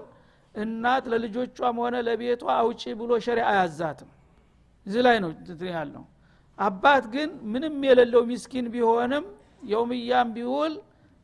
እናት 0.55 1.05
ለልጆቿም 1.12 1.76
ሆነ 1.83 1.97
ለቤቷ 2.07 2.45
አውጪ 2.57 2.83
ብሎ 3.00 3.11
ሸሪያ 3.26 3.45
አያዛትም። 3.50 4.11
እዚህ 4.87 5.02
ላይ 5.07 5.17
ነው 5.25 5.31
ያለው። 5.73 6.05
አባት 6.59 7.05
ግን 7.14 7.31
ምንም 7.52 7.75
የሌለው 7.88 8.23
ሚስኪን 8.31 8.67
ቢሆንም 8.75 9.25
የውምያም 9.64 10.28
ቢውል 10.37 10.75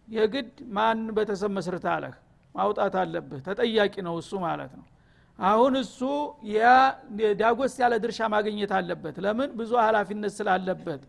የግድ 0.09 0.49
ማን 0.77 0.99
በተሰብ 1.17 1.51
መስርት 1.57 1.85
አለህ? 1.93 2.15
ማውጣት 2.55 2.95
አለብህ። 3.03 3.41
ተጠያቂ 3.47 3.95
ነው 4.07 4.15
እሱ 4.21 4.33
ማለት 4.45 4.73
ነው። 4.79 4.85
አሁን 5.39 5.73
እሱ 5.77 6.01
ዳጎስ 7.41 7.75
ያለ 7.83 7.95
ድርሻ 8.05 8.21
ማግኘት 8.35 8.73
አለበት። 8.79 9.17
ለምን? 9.25 9.49
ብዙ 9.59 9.71
ሀላፊነት 9.85 10.33
ስላለበት። 10.39 11.03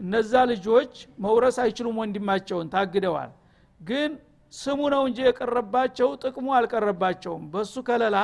እነዛ 0.00 0.32
ልጆች 0.52 0.92
መውረስ 1.24 1.56
አይችሉም 1.64 1.96
ወንድማቸውን 2.02 2.66
ታግደዋል። 2.74 3.30
ግን 3.80 4.10
ስሙ 4.52 4.80
ነው 4.94 5.02
እንጂ 5.08 5.18
የቀረባቸው 5.26 6.08
ጥቅሙ 6.22 6.46
አልቀረባቸውም። 6.56 7.44
በሱ 7.52 7.74
ከለላ 7.88 8.16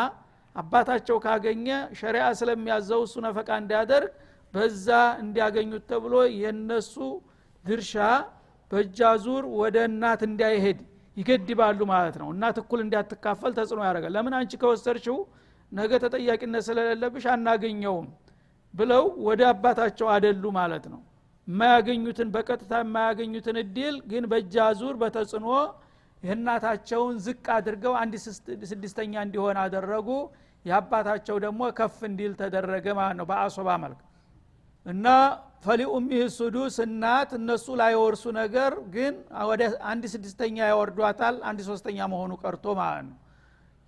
አባታቸው 0.57 1.17
ካገኘ 1.25 1.67
ሸሪያ 1.99 2.25
ስለሚያዘው 2.39 3.01
እሱ 3.07 3.15
ነፈቃ 3.27 3.49
እንዲያደርግ 3.63 4.11
በዛ 4.55 4.89
እንዲያገኙት 5.23 5.85
ተብሎ 5.91 6.15
የነሱ 6.41 6.95
ድርሻ 7.65 7.95
በእጃ 8.71 9.01
ዙር 9.25 9.45
ወደ 9.61 9.77
እናት 9.91 10.21
እንዳይሄድ 10.29 10.79
ይገድባሉ 11.17 11.81
ማለት 11.93 12.17
ነው። 12.23 12.29
እናት 12.35 12.57
እኩል 12.63 12.81
እንዳትካፈል 12.85 13.53
ተጽዕኖ 13.59 13.81
ያደርጋል። 13.89 14.13
ለምን 14.17 14.35
አንቺ 14.39 14.53
ከወሰድችው 14.63 15.17
ነገ 15.73 15.93
ተጠያቂነት 16.05 16.63
ስለሌለብሽ 16.69 17.25
አናገኘውም 17.33 18.07
ብለው 18.75 19.05
ወደ 19.27 19.43
አባታቸው 19.53 20.09
አደሉ 20.15 20.45
ማለት 20.59 20.85
ነው። 20.93 21.01
የማያገኙትን 21.49 22.29
በቀጥታ 22.35 22.73
የማያገኙትን 22.83 23.57
እድል 23.63 23.95
ግን 24.11 24.25
በእጃ 24.33 24.57
ዙር 24.81 24.97
በተጽዕኖ 25.03 25.49
የእናታቸውን 26.23 27.17
ዝቅ 27.25 27.45
አድርገው 27.57 27.95
አንድ 28.01 28.15
ስድስተኛ 28.71 29.15
እንዲሆን 29.27 29.59
አደረጉ። 29.65 30.09
የአባታቸው 30.65 31.37
ደግሞ 31.45 31.61
ከፍ 31.79 31.99
እንዲል 32.09 32.33
ተደረገ 32.41 32.87
ማለት 32.99 33.17
ነው 33.21 33.27
በአሶባ 33.31 33.69
መልክ። 33.83 34.01
እና 34.87 35.07
ፈሊኡሚህ 35.65 36.23
ሱዱስ 36.37 36.77
እናት 36.85 37.31
እነሱ 37.39 37.67
ላይወርሱ 37.81 38.25
ነገር 38.39 38.73
ግን 38.95 39.15
ወደ 39.49 39.63
አንድ 39.85 40.05
ስድስተኛ 40.13 40.57
ያወርዷታል 40.71 41.37
አንድ 41.49 41.61
ሶስተኛ 41.69 41.99
መሆኑ 42.13 42.33
ቀርቶ 42.43 42.67
ማለት 42.81 43.05
ነው። 43.09 43.17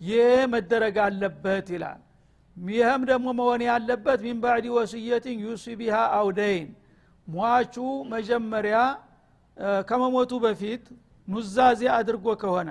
ይህ 0.00 0.38
መደረግ 0.54 0.96
አለበት 1.06 1.68
ይላል። 1.74 2.00
ይህም 2.56 3.02
ደግሞ 3.10 3.26
መሆን 3.40 3.60
ያለበት 3.68 4.20
ሚን 4.26 4.38
ወስየትን 4.76 5.36
ዩሲ 5.44 5.64
ቢሃ 5.80 5.96
አውደይን። 6.18 6.68
ሟቹ 7.26 7.74
መጀመሪያ 8.12 8.76
ከመሞቱ 9.88 10.32
በፊት 10.44 10.84
ኑዛዜ 11.30 11.82
አድርጎ 11.96 12.26
ከሆነ 12.42 12.70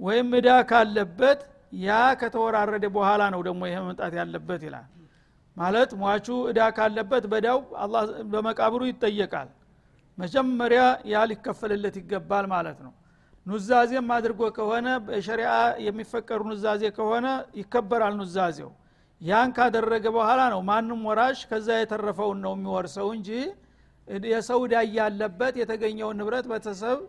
ወይም 0.00 0.30
እዳ 0.38 0.48
ካለበት 0.70 1.40
ያ 1.82 1.90
ከተወራረደ 2.20 2.84
በኋላ 2.96 3.22
ነው 3.34 3.40
ደግሞ 3.48 3.62
ይሄ 3.68 3.76
መምጣት 3.84 4.14
ያለበት 4.20 4.62
ይላል። 4.66 4.86
ማለት 5.56 5.90
ሟቹ 6.00 6.26
እዳ 6.50 6.60
ካለበት 6.76 7.24
በዳው 7.32 7.58
በመቃብሩ 8.32 8.82
ይጠየቃል። 8.90 9.48
መጀመሪያ 10.18 10.82
ያ 11.12 11.24
ሊከፈልለት 11.30 11.96
ይገባል 12.00 12.46
ማለት 12.54 12.78
ነው። 12.86 12.92
ኑዛዜም 13.46 14.08
አድርጎ 14.16 14.40
ከሆነ 14.56 14.88
በሸሪአ 15.06 15.52
የሚፈቀሩ 15.86 16.40
ኑዛዜ 16.50 16.82
ከሆነ 16.98 17.26
ይከበራል 17.60 18.14
ኑዛዜው። 18.20 18.70
ያን 19.20 19.50
ካደረገ 19.56 20.04
በኋላ 20.16 20.40
ነው 20.52 20.60
ማንም 20.68 21.00
ወራሽ 21.08 21.40
ከዛ 21.50 21.68
የተረፈውን 21.80 22.38
ነው 22.44 22.52
የሚወርሰው 22.56 23.08
እንጂ 23.16 23.28
የሰው 24.28 24.60
እዳ 24.66 24.76
ያለበት 24.96 25.54
የተገኘውን 25.60 26.16
ንብረት 26.20 26.46
ቤተሰብ 26.52 27.00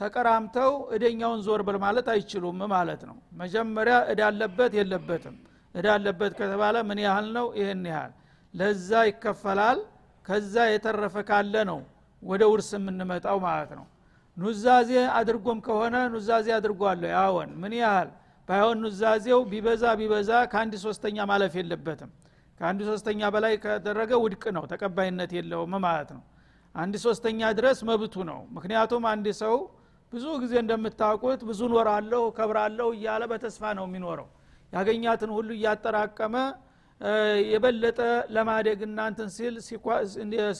ተቀራምተው 0.00 0.72
እደኛውን 0.94 1.40
ዞር 1.46 1.60
በል 1.66 1.76
ማለት 1.84 2.06
አይችሉም 2.14 2.58
ማለት 2.72 3.02
ነው። 3.08 3.16
መጀመሪያ 3.40 3.96
እዳለበት 4.12 4.72
የለበትም። 4.78 5.36
እዳለበት 5.74 6.32
ከተባለ 6.40 6.76
ምን 6.88 6.98
ያህል 7.06 7.26
ነው? 7.36 7.46
ይህን 7.60 7.84
ያህል። 7.92 8.12
ለዛ 8.54 8.90
ይከፈላል። 9.08 9.78
ከዛ 10.26 10.54
የተረፈ 10.68 11.16
ካለ 11.28 11.54
ነው 11.70 11.80
ወደ 12.22 12.42
ውርስ 12.52 12.70
የምንመጣው 12.76 13.38
ማለት 13.46 13.72
ነው። 13.78 13.86
ኑዛዜ 14.36 14.90
አድርጎም 15.18 15.58
ከሆነ 15.66 15.96
ኑዛዜ 16.14 16.46
አድርጓለሁ 16.56 17.08
ያወን 17.16 17.50
ምን 17.62 17.72
ያህል? 17.80 18.08
ባይሆን 18.48 18.78
ኑዛዜው 18.84 19.40
ቢበዛ 19.52 19.84
ቢበዛ 20.00 20.30
ከአንድ 20.52 20.74
ሶስተኛ 20.84 21.16
ማለፍ 21.30 21.54
የለበትም። 21.60 22.10
ከአንድ 22.60 22.80
ሶስተኛ 22.90 23.20
በላይ 23.34 23.54
ከደረገ 23.64 24.10
ውድቅ 24.24 24.44
ነው 24.56 24.64
ተቀባይነት 24.72 25.30
የለውም 25.38 25.72
ማለት 25.86 26.10
ነው። 26.16 26.22
አንድ 26.74 26.94
ሶስተኛ 27.04 27.40
ድረስ 27.58 27.78
መብቱ 27.88 28.14
ነው። 28.30 28.38
ምክንያቱም 28.56 29.04
አንድ 29.12 29.26
ሰው 29.42 29.54
ብዙ 30.12 30.24
ጊዜ 30.42 30.54
እንደምታውቁት 30.62 31.40
ብዙ 31.48 31.60
ኖራለሁ 31.72 32.22
ከብራለሁ 32.36 32.88
እያለ 32.96 33.22
በተስፋ 33.32 33.72
ነው 33.78 33.84
የሚኖረው። 33.88 34.28
ያገኛትን 34.72 35.30
ሁሉ 35.36 35.48
እያጠራቀመ 35.56 36.36
የበለጠ 37.50 37.98
ለማደግ 38.34 38.78
እናንትን 38.86 39.28
ሲል 39.34 39.54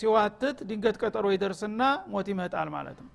ሲዋትት 0.01 0.59
ድንገት 0.69 0.97
ቀጠሮ 1.03 1.27
ይደርስና 1.35 1.83
ሞት 2.13 2.27
ይመጣል 2.33 2.69
ማለት 2.75 2.99
ነው። 3.05 3.11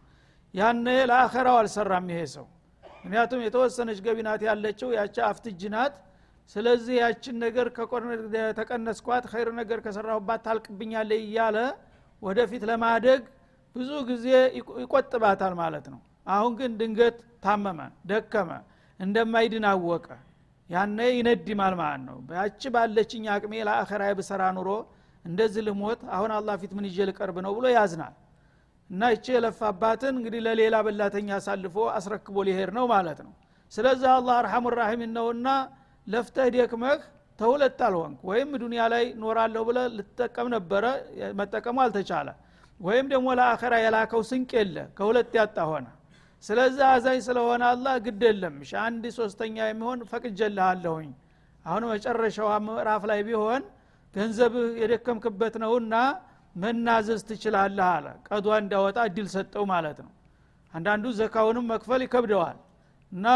ያነ 0.53 0.85
ለአኸራው 1.09 1.57
አልሰራም 1.61 2.07
ይሄ 2.13 2.21
ሰው። 2.35 2.45
ምክንያቱም 2.95 3.43
የተወሰነች 3.45 3.99
ገቢናት 4.07 4.41
ያለችው 4.49 4.89
ያቺ 4.97 5.17
አፍትጅ 5.29 5.61
ናት። 5.75 5.93
ስለዚህ 6.55 6.95
ያችን 7.01 7.35
ነገር 7.43 7.67
ተቀነስኳት 8.59 9.25
ኸይር 9.31 9.49
ነገር 9.59 9.79
ከሰራሁባት 9.85 10.41
ታልቅብኛለ 10.47 11.11
እያለ 11.23 11.57
ወደፊት 12.21 12.63
ለማደግ 12.69 13.21
ብዙ 13.75 13.91
ጊዜ 14.09 14.25
ይቆጥባታል 14.81 15.53
ማለት 15.61 15.85
ነው 15.93 15.99
አሁን 16.27 16.51
ግን 16.59 16.71
ድንገት 16.79 17.15
ታመመ 17.43 17.79
ደከመ 18.09 18.49
እንደማይድን 18.99 19.65
አወቀ። 19.69 20.07
ያነ 20.69 20.99
ይነድማል 21.11 21.73
ማለት 21.79 22.01
ነው። 22.07 22.17
ያቺ 22.37 22.61
ባለችኝ 22.75 23.23
አቅሜ 23.33 23.53
ለአኸራ 23.67 24.03
ብሰራ 24.19 24.43
ኑሮ 24.57 24.69
እንደዚህ 25.25 25.61
ልሞት 25.67 26.01
አሁን 26.15 26.31
አላ 26.35 26.49
ፊት 26.61 26.71
ምን 26.77 26.85
ይዤ 26.89 26.99
ልቀርብ 27.09 27.37
ነው 27.45 27.51
ብሎ 27.57 27.65
ያዝናል። 27.73 28.13
እና 28.89 29.01
ይቺ 29.13 29.25
የለፋባትን 29.35 30.13
እንግዲህ 30.19 30.41
ለሌላ 30.45 30.75
በላተኛ 30.85 31.29
አሳልፎ 31.37 31.75
አስረክቦ 31.97 32.37
ሊሄድ 32.47 32.71
ነው 32.77 32.85
ማለት 32.93 33.19
ነው። 33.25 33.33
ስለዚህ 33.71 34.09
አላህ 34.13 34.35
አርሐሙ 34.41 34.65
ራሒም 34.75 35.01
ነውና 35.17 35.47
ለፍተህ 36.07 36.47
ደክመህ 36.55 37.01
ተሁለት 37.39 37.79
አልሆንክ። 37.85 38.19
ወይም 38.29 38.49
ዱኒያ 38.61 38.83
ላይ 38.93 39.03
ኖራለሁ 39.21 39.61
ብለ 39.69 39.79
ልትጠቀም 39.95 40.47
ነበረ 40.55 40.83
መጠቀሙ 41.39 41.77
አልተቻለ። 41.85 42.29
ወይም 42.79 43.05
ደግሞ 43.13 43.27
ለአኸራ 43.39 43.73
የላከው 43.83 44.21
ስንቅ 44.29 44.51
የለ 44.59 44.77
ከሁለት 44.97 45.33
ያጣ 45.39 45.57
ሆነ 45.71 45.87
ስለዚህ 46.43 46.83
አዛኝ 46.87 47.19
ስለሆነ 47.25 47.61
አላህ 47.71 47.95
ግድ 48.05 48.21
የለም። 48.27 48.55
አንድ 48.83 49.03
ሶስተኛ 49.17 49.57
የሚሆን 49.67 49.99
ፈቅጀልሃለሁኝ 50.11 51.09
አሁን 51.65 51.83
መጨረሻዋ 51.91 52.51
ምዕራፍ 52.67 53.03
ላይ 53.11 53.19
ቢሆን 53.27 53.63
ገንዘብህ 54.15 54.69
የደከምክበት 54.81 55.55
ነውና 55.63 55.95
መናዘዝ 56.55 57.21
ትችላለህ 57.29 57.87
አለ። 57.91 58.07
ቀዷ 58.27 58.47
እንዳወጣ 58.61 58.97
እድል 59.09 59.27
ሰጠው 59.35 59.65
ማለት 59.73 59.99
ነው። 60.05 60.11
አንዳንዱ 60.73 61.05
ዘካውንም 61.19 61.65
መክፈል 61.71 62.01
ይከብደዋል። 62.05 62.57
እና 63.11 63.27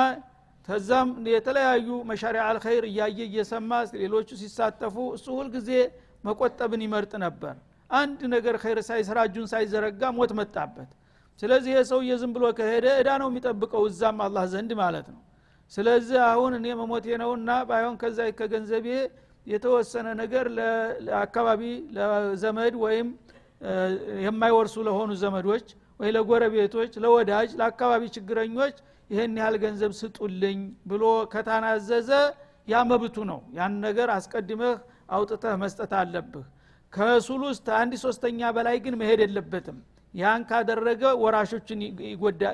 ተዛም 0.68 1.10
የተለያዩ 1.32 1.88
መሻሪያ 2.10 2.42
አልኸይር 2.50 2.86
እያየ 2.90 3.20
እየሰማ 3.28 3.72
ሌሎቹ 3.98 4.30
ሲሳተፉ 4.42 4.96
እሱ 5.18 5.26
ሁልጊዜ 5.40 5.70
መቆጠብን 6.24 6.82
ይመርጥ 6.86 7.14
ነበር። 7.26 7.56
አንድ 7.90 8.20
ነገር 8.34 8.56
ኸይር 8.64 8.80
ሳይሰራ 8.88 9.18
እጁን 9.28 9.48
ሳይዘረጋ 9.52 10.02
ሞት 10.18 10.32
መጣበት 10.40 10.92
ስለዚህ 11.40 11.72
ይህ 11.74 11.86
ሰውዬ 11.90 12.12
ዝም 12.22 12.32
ብሎ 12.36 12.46
ከሄደ 12.58 12.86
እዳ 13.00 13.10
ነው 13.22 13.28
የሚጠብቀው 13.32 13.84
እዛም 13.90 14.20
አላህ 14.26 14.44
ዘንድ 14.54 14.72
ማለት 14.82 15.08
ነው። 15.14 15.22
ስለዚህ 15.72 16.20
አሁን 16.32 16.52
እኔ 16.58 16.68
መሞቴ 16.82 17.06
ነውና 17.22 17.52
ባይሆን 17.70 17.96
ከዛ 18.02 18.20
ከገንዘቤ 18.40 18.88
የተወሰነ 19.48 20.08
ነገር 20.22 20.46
ለአካባቢ 21.08 21.62
ለዘመድ 21.96 22.76
ወይም 22.84 23.08
የማይወርሱ 24.26 24.76
ለሆኑ 24.88 25.12
ዘመዶች 25.22 25.68
ወይ 26.00 26.10
ለጎረቤቶች 26.16 26.92
ለወዳጅ 27.04 27.50
ለአካባቢ 27.60 28.04
ችግረኞች 28.16 28.76
ይህን 29.10 29.34
ያህል 29.40 29.56
ገንዘብ 29.64 29.92
ስጡልኝ 30.00 30.60
ብሎ 30.92 31.04
ከታናዘዘ 31.34 32.10
ያ 32.68 32.78
መብቱ 32.92 33.18
ነው። 33.32 33.40
ያን 33.58 33.74
ነገር 33.86 34.10
አስቀድመህ 34.16 34.76
አውጥተህ 35.16 35.56
መስጠት 35.64 35.92
አለብህ። 36.00 36.46
ከሱል 36.94 37.42
ውስጥ 37.50 37.68
አንድ 37.80 37.94
ሶስተኛ 38.04 38.50
በላይ 38.58 38.78
ግን 38.86 38.96
መሄድ 39.02 39.20
የለበትም 39.26 39.78
ያን 40.16 40.42
ካደረገ 40.50 41.04
ወራሾችን 41.24 41.80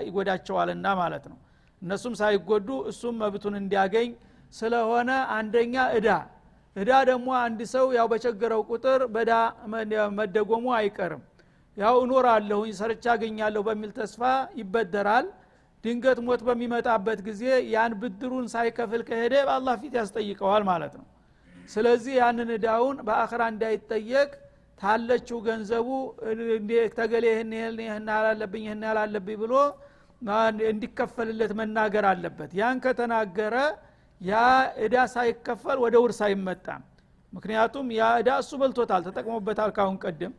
ይጎዳቸዋልና 0.06 0.88
ማለት 1.02 1.26
ነው። 1.32 1.38
እነሱም 1.82 2.14
ሳይጎዱ 2.20 2.70
እሱም 2.92 3.16
መብቱን 3.22 3.56
እንዲያገኝ 3.60 4.10
ስለሆነ 4.54 5.10
አንደኛ 5.36 5.76
እዳ 5.98 6.10
እዳ 6.76 6.92
ደግሞ 7.10 7.30
አንድ 7.42 7.60
ሰው 7.74 7.86
ያው 7.98 8.08
በቸገረው 8.12 8.62
ቁጥር 8.70 9.02
በዳ 9.16 9.32
መደጎሙ 10.20 10.66
አይቀርም። 10.78 11.24
ያው 11.78 11.96
እኖራለሁኝ 12.04 12.72
ሰርቻ 12.80 13.06
አገኛለሁ 13.14 13.62
በሚል 13.68 13.92
ተስፋ 13.98 14.22
ይበደራል። 14.60 15.28
ድንገት 15.84 16.20
ሞት 16.26 16.42
በሚመጣበት 16.48 17.20
ጊዜ 17.28 17.44
ያን 17.74 17.94
ብድሩን 18.02 18.48
ሳይከፍል 18.54 19.02
ከሄደ 19.08 19.34
በአላህ 19.48 19.76
ፊት 19.82 19.94
ያስጠይቀዋል 20.00 20.64
ማለት 20.70 20.94
ነው። 21.00 21.06
ስለዚህ 21.70 22.14
ያንን 22.20 22.50
እዳውን 22.56 22.98
በአኽራ 23.08 23.42
እንዳይጠየቅ 23.54 24.30
ታለችው 24.82 25.38
ገንዘቡ 25.48 25.88
ተገሌ 26.98 27.26
ይህን 27.32 27.52
ይህን 27.82 28.08
አላለብኝ 28.16 28.64
ይህን 28.68 28.84
ያላለብኝ 28.88 29.36
ብሎ 29.42 29.54
እንዲከፈልለት 30.72 31.52
መናገር 31.60 32.06
አለበት። 32.12 32.52
ያን 32.60 32.78
ከተናገረ 32.84 33.56
ያ 34.22 34.40
እዳ 34.86 34.96
ሳይከፈል 35.14 35.78
ወደ 35.84 35.96
ውርስ 36.04 36.20
አይመጣም። 36.28 36.82
ምክንያቱም 37.34 37.86
ያ 37.98 38.08
እዳ 38.22 38.30
እሱ 38.42 38.52
በልቶታል 38.62 39.02
ተጠቅሞበታል 39.08 39.72
ካሁን 39.78 39.98
ቀደም። 40.04 40.34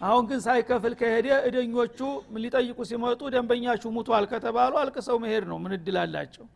አሁን 0.00 0.24
ግን 0.28 0.40
ሳይከፍል 0.46 0.94
ከሄደ 1.00 1.28
እደኞቹ 1.48 1.98
ሊጠይቁ 2.36 2.78
ሲመጡ 2.90 3.20
ደንበኛችሁ 3.34 3.90
ሙቷል 3.96 4.24
ከተባሉ 4.32 4.72
አልቅሰው 4.80 5.16
መሄድ 5.24 5.44
ነው 5.50 5.58
ምን 5.64 5.72
እድላላቸው 5.76 6.46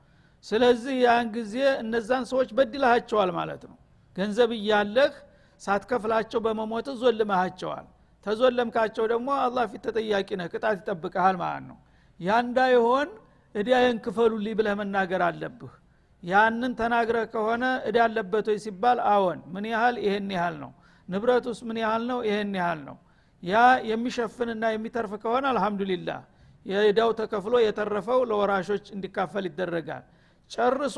ስለዚህ 0.45 0.97
ያን 1.05 1.29
ጊዜ 1.37 1.55
እነዛን 1.83 2.25
ሰዎች 2.31 2.49
በድልሃቸዋል 2.57 3.31
ማለት 3.39 3.63
ነው። 3.71 3.77
ገንዘብ 4.17 4.51
እያለህ 4.59 5.13
ሳትከፍላቸው 5.61 6.41
በመሞት 6.47 6.89
ዞልመሃቸዋል። 7.01 7.87
ተዞለምካቸው 8.27 9.05
ደግሞ 9.13 9.29
አላህ 9.45 9.65
ፊት 9.73 9.83
ተጠያቂ 9.87 10.29
ነህ 10.41 10.47
ቅጣት 10.53 10.77
ይጠብቀሃል 10.81 11.37
ማለት 11.43 11.65
ነው። 11.71 11.77
ያ 12.21 12.39
እንዳይሆን 12.45 13.09
እዳዬን 13.55 13.99
ክፈሉልኝ 14.05 14.55
ብለህ 14.59 14.75
መናገር 14.81 15.23
አለብህ። 15.27 15.75
ያንን 16.23 16.73
ተናግረ 16.79 17.17
ከሆነ 17.33 17.65
እዳ 17.89 17.97
አለበት 18.07 18.47
ወይ 18.51 18.59
ሲባል 18.65 18.99
አዎን 19.11 19.41
ምን 19.55 19.65
ያህል? 19.73 19.97
ይሄን 20.05 20.31
ያህል 20.37 20.57
ነው። 20.63 20.71
ንብረት 21.09 21.45
ውስጥ 21.51 21.63
ምን 21.69 21.79
ያህል 21.85 22.03
ነው? 22.11 22.19
ይሄን 22.29 22.53
ያህል 22.61 22.81
ነው። 22.89 22.97
ያ 23.43 23.55
የሚሸፍንና 23.91 24.65
የሚተርፍ 24.75 25.13
ከሆነ 25.23 25.45
አልহামዱሊላህ 25.53 26.21
የእዳው 26.67 27.11
ተከፍሎ 27.21 27.55
የተረፈው 27.63 28.21
ለወራሾች 28.31 28.85
እንዲካፈል 28.95 29.45
ይደረጋል። 29.49 30.05
ጨርሶ 30.51 30.97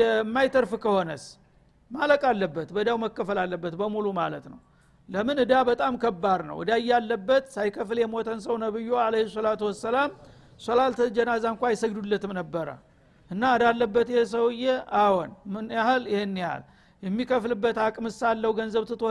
የማይተርፍ 0.00 0.72
ከሆነስ 0.84 1.24
ማለቅ 1.90 2.22
አለበት 2.30 2.68
በዳው 2.76 2.96
መከፈል 3.04 3.38
አለበት 3.42 3.74
በሙሉ 3.80 4.06
ማለት 4.18 4.44
ነው። 4.52 4.58
ለምን? 5.08 5.38
እዳ 5.44 5.54
በጣም 5.68 5.94
ከባድ 6.02 6.40
ነው። 6.48 6.56
እዳ 6.62 6.70
እያለበት 6.80 7.44
ሳይከፍል 7.54 7.98
የሞተን 8.02 8.40
ሰው 8.46 8.54
ነብዩ 8.64 8.88
አለ 9.02 9.14
ሰላቱ 9.34 9.60
ወሰላም 9.70 10.10
ሶላልተ 10.60 11.00
ጀናዛ 11.16 11.44
እንኳ 11.54 11.62
አይሰግዱለትም 11.70 12.32
ነበረ። 12.40 12.68
እና 13.30 13.42
እዳለበት 13.56 14.08
ይህ 14.12 14.24
ሰውዬ? 14.32 14.64
አዎን። 15.00 15.30
ምን 15.52 15.66
ያህል? 15.78 16.02
ይህን 16.12 16.34
ያህል። 16.42 16.64
የሚከፍልበት 17.02 17.76
አቅም 17.84 18.06
ሳለው 18.18 18.52
ገንዘብ 18.58 18.84
ትቶ 18.90 19.02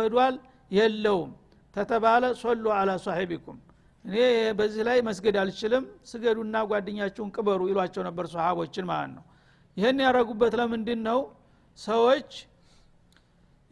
የለውም። 0.72 1.32
ተተባለ 1.76 2.24
ሶሉ 2.42 2.66
አላ 2.76 2.92
ሳሒቢኩም 3.04 3.58
እኔ 4.06 4.16
በዚህ 4.58 4.82
ላይ 4.88 4.98
መስገድ 5.08 5.36
አልችልም። 5.42 5.84
ስገዱና 6.10 6.56
ጓደኛችሁን 6.70 7.30
ቅበሩ 7.36 7.62
ይሏቸው 7.72 8.04
ነበር 8.08 8.26
ሰሃቦችን 8.34 8.86
ማለት 8.90 9.12
ነው። 9.18 9.24
ይህን 9.78 9.98
ያደረጉበት 10.06 10.54
ለምንድን 10.60 11.00
ነው 11.08 11.20
ሰዎች 11.78 12.30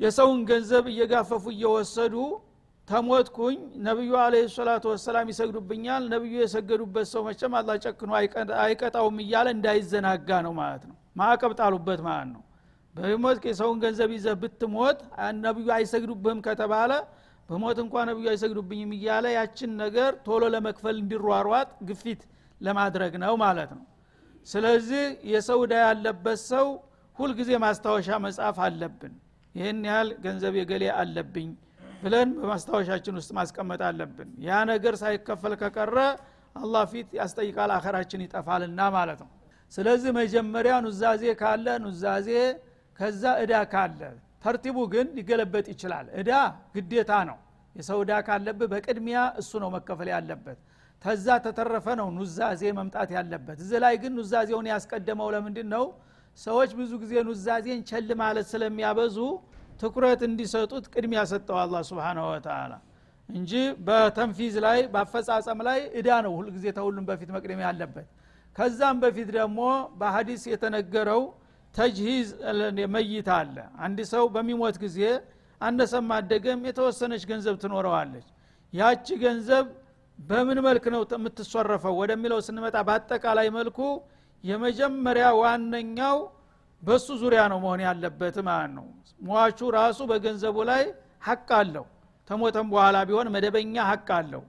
የሰውን 0.04 0.40
ገንዘብ 0.50 0.86
እየጋፈፉ 0.92 1.44
እየወሰዱ 1.54 2.16
ተሞትኩኝ። 2.88 3.58
ነቢዩ 3.86 4.12
አለ 4.22 4.36
ሰላቱ 4.56 4.84
ወሰላም 4.94 5.28
ይሰግዱብኛል። 5.32 6.04
ነቢዩ 6.14 6.34
የሰገዱበት 6.42 7.08
ሰው 7.12 7.22
መቸም 7.28 7.54
አላ 7.60 7.76
ጨክኖ 7.86 8.12
አይቀጣውም 8.64 9.18
እያለ 9.24 9.48
እንዳይዘናጋ 9.56 10.30
ነው 10.48 10.54
ማለት 10.60 10.84
ነው። 10.90 10.98
ማዕቀብ 11.20 11.52
ጣሉበት 11.60 12.02
ማለት 12.08 12.30
ነው። 12.36 12.42
በሞት 12.96 13.46
የሰውን 13.50 13.78
ገንዘብ 13.84 14.10
ይዘህ 14.16 14.36
ብትሞት 14.42 15.00
ነቢዩ 15.46 15.68
አይሰግዱብህም 15.78 16.40
ከተባለ 16.48 16.92
በሞት 17.50 17.78
እንኳ 17.84 18.04
ነቢዩ 18.10 18.26
አይሰግዱብኝም 18.34 18.92
እያለ 18.98 19.26
ያችን 19.38 19.72
ነገር 19.82 20.12
ቶሎ 20.28 20.44
ለመክፈል 20.54 20.96
እንዲሯሯጥ 21.02 21.70
ግፊት 21.90 22.22
ለማድረግ 22.62 23.14
ነው 23.24 23.34
ማለት 23.44 23.72
ነው። 23.78 23.84
ስለዚህ 24.48 25.04
የሰው 25.32 25.60
ዳ 25.72 25.76
ያለበት 25.84 26.40
ሰው 26.52 26.68
ሁልጊዜ 27.18 27.52
ማስታወሻ 27.64 28.18
መጻፍ 28.26 28.58
አለብን 28.66 29.14
ይህን 29.56 29.80
ያህል 29.88 30.10
ገንዘብ 30.24 30.54
የገሌ 30.60 30.84
አለብኝ 30.98 31.50
ብለን 32.04 32.30
በማስታወሻችን 32.38 33.18
ውስጥ 33.20 33.32
ማስቀመጥ 33.38 33.82
አለብን። 33.90 34.30
ያ 34.46 34.60
ነገር 34.72 34.94
ሳይከፈል 35.02 35.54
ከቀረ 35.62 35.98
አላህ 36.56 36.84
ፊት 36.92 37.10
ያስጠይቃል 37.20 37.72
አኸራችን 37.76 38.24
ይጠፋልና 38.26 38.80
ማለት 38.98 39.20
ነው። 39.24 39.30
ስለዚህ 39.72 40.12
መጀመሪያ 40.20 40.74
ኑዛዜ 40.86 41.24
ካለ 41.40 41.68
ኑዛዜ 41.86 42.30
ከዛ 43.00 43.24
እዳ 43.44 43.54
ካለ። 43.72 44.02
ተርቲቡ 44.44 44.78
ግን 44.94 45.08
ሊገለበጥ 45.18 45.66
ይችላል። 45.74 46.08
እዳ 46.20 46.32
ግዴታ 46.76 47.12
ነው። 47.30 47.38
የሰው 47.76 48.00
እዳ 48.04 48.14
ካለብህ 48.28 48.68
በቅድሚያ 48.74 49.20
እሱ 49.42 49.52
ነው 49.64 49.70
መከፈል 49.76 50.10
ያለበት። 50.14 50.58
ተዛ 51.06 51.28
ተተረፈ 51.46 51.88
ነው 52.00 52.08
ኑዛዜ 52.18 52.62
መምጣት 52.78 53.10
ያለበት። 53.16 53.58
እዚህ 53.64 53.80
ላይ 53.84 53.96
ግን 54.04 54.12
ኑዛዜውን 54.20 54.68
ያስቀደመው 54.72 55.30
ለምንድን 55.36 55.68
ነው 55.74 55.86
ሰዎች 56.40 56.72
ብዙ 56.78 56.92
ጊዜ 57.04 57.14
ኑዛዜን 57.28 57.82
ቸል 57.90 58.10
ማለት 58.22 58.46
ስለሚያበዙ 58.52 59.18
ትኩረት 59.82 60.22
እንዲሰጡት 60.28 60.86
ቅድሚያ 60.94 61.22
ሰጠው 61.32 61.58
አላ 61.62 61.82
ስብንሁ 61.88 62.26
ወተላ 62.32 62.74
እንጂ 63.30 63.52
በተንፊዝ 63.88 64.56
ላይ 64.66 64.80
በአፈጻጸም 64.94 65.60
ላይ 65.68 65.80
እዳ 66.00 66.10
ነው 66.26 66.34
ሁልጊዜ 66.40 66.66
ተሁሉም 66.78 67.06
በፊት 67.10 67.30
መቅደም 67.36 67.62
ያለበት። 67.66 68.08
ከዛም 68.56 68.98
በፊት 69.04 69.30
ደግሞ 69.38 69.60
በሀዲስ 70.00 70.44
የተነገረው 70.52 71.22
ተጅሂዝ 71.76 72.28
መይት 72.96 73.30
አለ። 73.38 73.56
አንድ 73.86 74.00
ሰው 74.12 74.24
በሚሞት 74.36 74.76
ጊዜ 74.84 75.00
አነሰም 75.62 76.10
አደገም 76.18 76.62
የተወሰነች 76.70 77.24
ገንዘብ 77.32 77.56
ትኖረዋለች። 77.64 78.28
ያቺ 78.74 79.08
ገንዘብ 79.24 79.66
በምን 80.20 80.60
መልክ 80.66 80.86
ነው 80.94 81.02
የምትሶረፈው 81.14 81.96
ወደሚለው 82.02 82.40
ስንመጣ 82.48 82.76
በአጠቃላይ 82.88 83.48
መልኩ 83.58 83.80
የመጀመሪያ 84.44 85.26
ዋነኛው 85.42 86.18
በሱ 86.84 87.08
ዙሪያ 87.22 87.42
ነው 87.52 87.60
መሆን 87.66 87.82
ያለበት 87.86 88.38
ማለት 88.48 88.72
ነው። 88.78 88.88
ሟቹ 89.28 89.60
ራሱ 89.78 90.00
በገንዘቡ 90.10 90.58
ላይ 90.70 90.84
ሀቅ 91.28 91.50
አለው። 91.60 91.86
ተሞተም 92.30 92.68
በኋላ 92.74 92.98
ቢሆን 93.10 93.28
መደበኛ 93.36 93.76
ሀቅ 93.90 94.08
አለው። 94.18 94.44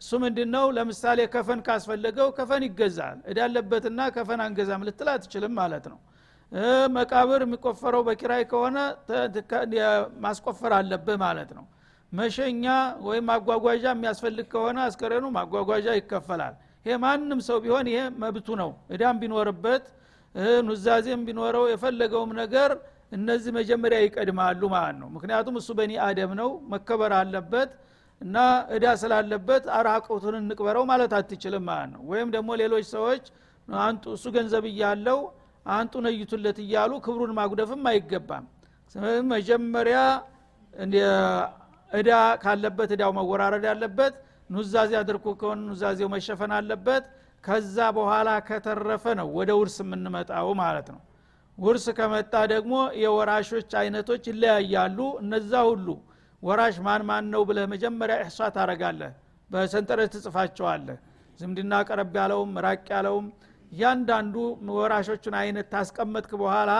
እሱ 0.00 0.10
ምንድን 0.24 0.48
ነው 0.54 0.66
ለምሳሌ 0.76 1.20
ከፈን 1.32 1.60
ካስፈለገው 1.66 2.28
ከፈን 2.36 2.62
ይገዛል። 2.66 3.18
እዳለበትና 3.30 4.00
ከፈን 4.16 4.40
አንገዛም 4.44 4.84
ልትል 4.88 5.08
አትችልም 5.14 5.54
ማለት 5.60 5.86
ነው። 5.92 5.98
መቃብር 6.96 7.40
የሚቆፈረው 7.44 8.02
በኪራይ 8.06 8.44
ከሆነ 8.52 8.76
ማስቆፈር 10.24 10.72
አለብህ 10.78 11.16
ማለት 11.24 11.50
ነው። 11.58 11.64
መሸኛ 12.12 12.64
ወይም 13.06 13.24
ማጓጓዣ 13.30 13.84
የሚያስፈልግ 13.90 14.46
ከሆነ 14.52 14.78
አስከሬኑ 14.86 15.24
ማጓጓዣ 15.34 15.86
ይከፈላል 15.98 16.54
ይሄ 16.88 16.96
ማንም 17.02 17.40
ሰው 17.46 17.58
ቢሆን 17.64 17.86
ይሄ 17.90 18.00
መብቱ 18.22 18.48
ነው። 18.60 18.70
እዳም 18.94 19.16
ቢኖርበት 19.22 19.84
ኑዛዜም 20.66 21.20
ቢኖረው 21.26 21.64
የፈለገውም 21.70 22.30
ነገር 22.40 22.70
እነዚህ 23.12 23.50
መጀመሪያ 23.56 23.98
ይቀድማሉ 24.04 24.60
ማለት 24.74 24.96
ነው። 25.02 25.08
ምክንያቱም 25.14 25.54
እሱ 25.60 25.68
በኒ 25.78 25.92
አደም 26.06 26.32
ነው 26.40 26.50
መከበር 26.72 27.12
አለበት 27.18 27.70
እና 28.20 28.36
እዳ 28.76 28.86
ስላለበት 29.02 29.64
አራቁቱን 29.78 30.36
እንቅበረው 30.40 30.84
ማለት 30.90 31.12
አትችልም 31.18 31.64
ማለት 31.70 31.90
ነው። 31.94 32.00
ወይም 32.10 32.28
ደግሞ 32.36 32.50
ሌሎች 32.62 32.86
ሰዎች 32.94 33.24
አንጡ 33.68 34.04
እሱ 34.16 34.26
ገንዘብ 34.36 34.64
እያለው 34.72 35.18
አንጡ 35.72 35.94
ነይቱለት 36.06 36.58
እያሉ 36.64 36.92
ክብሩን 37.06 37.32
ማጉደፍም 37.38 37.84
አይገባም። 37.90 38.44
መጀመሪያ 39.32 39.98
እዳ 41.90 42.10
ካለበት 42.42 42.90
እዳው 42.96 43.12
መወራረድ 43.18 43.64
አለበት 43.72 44.14
ኑዛዜ 44.50 44.92
አድርጎ 45.00 45.26
ከሆነ 45.40 45.60
ኑዛዜው 45.68 46.08
መሸፈን 46.14 46.52
አለበት። 46.58 47.04
ከዛ 47.44 47.76
በኋላ 47.96 48.28
ከተረፈ 48.48 49.04
ነው 49.18 49.28
ወደ 49.38 49.50
ውርስ 49.58 49.76
የምንመጣው 49.82 50.48
ማለት 50.60 50.88
ነው። 50.94 51.00
ውርስ 51.58 51.86
ከመጣ 51.98 52.34
ደግሞ 52.52 52.74
የወራሾች 53.02 53.70
አይነቶች 53.80 54.24
ይለያያሉ። 54.30 54.98
እነዛ 55.22 55.52
ሁሉ 55.68 55.86
ወራሽ 56.42 56.76
ማን 56.86 57.02
ማን 57.08 57.24
ነው 57.32 57.42
ብለህ 57.48 57.66
መጀመሪያ 57.72 58.16
እሕሷ 58.22 58.48
ታረጋለህ 58.56 59.12
በሰንጠረዥ 59.50 60.08
ትጽፋቸዋለህ። 60.14 60.98
ዝምድና 61.40 61.74
ቀረብ 61.88 62.14
ያለውም 62.20 62.52
ራቅ 62.66 62.86
ያለውም። 62.94 63.26
እያንዳንዱ 63.72 64.34
ወራሾቹን 64.76 65.34
አይነት 65.40 65.66
ታስቀመጥክ 65.72 66.32
በኋላ 66.42 66.70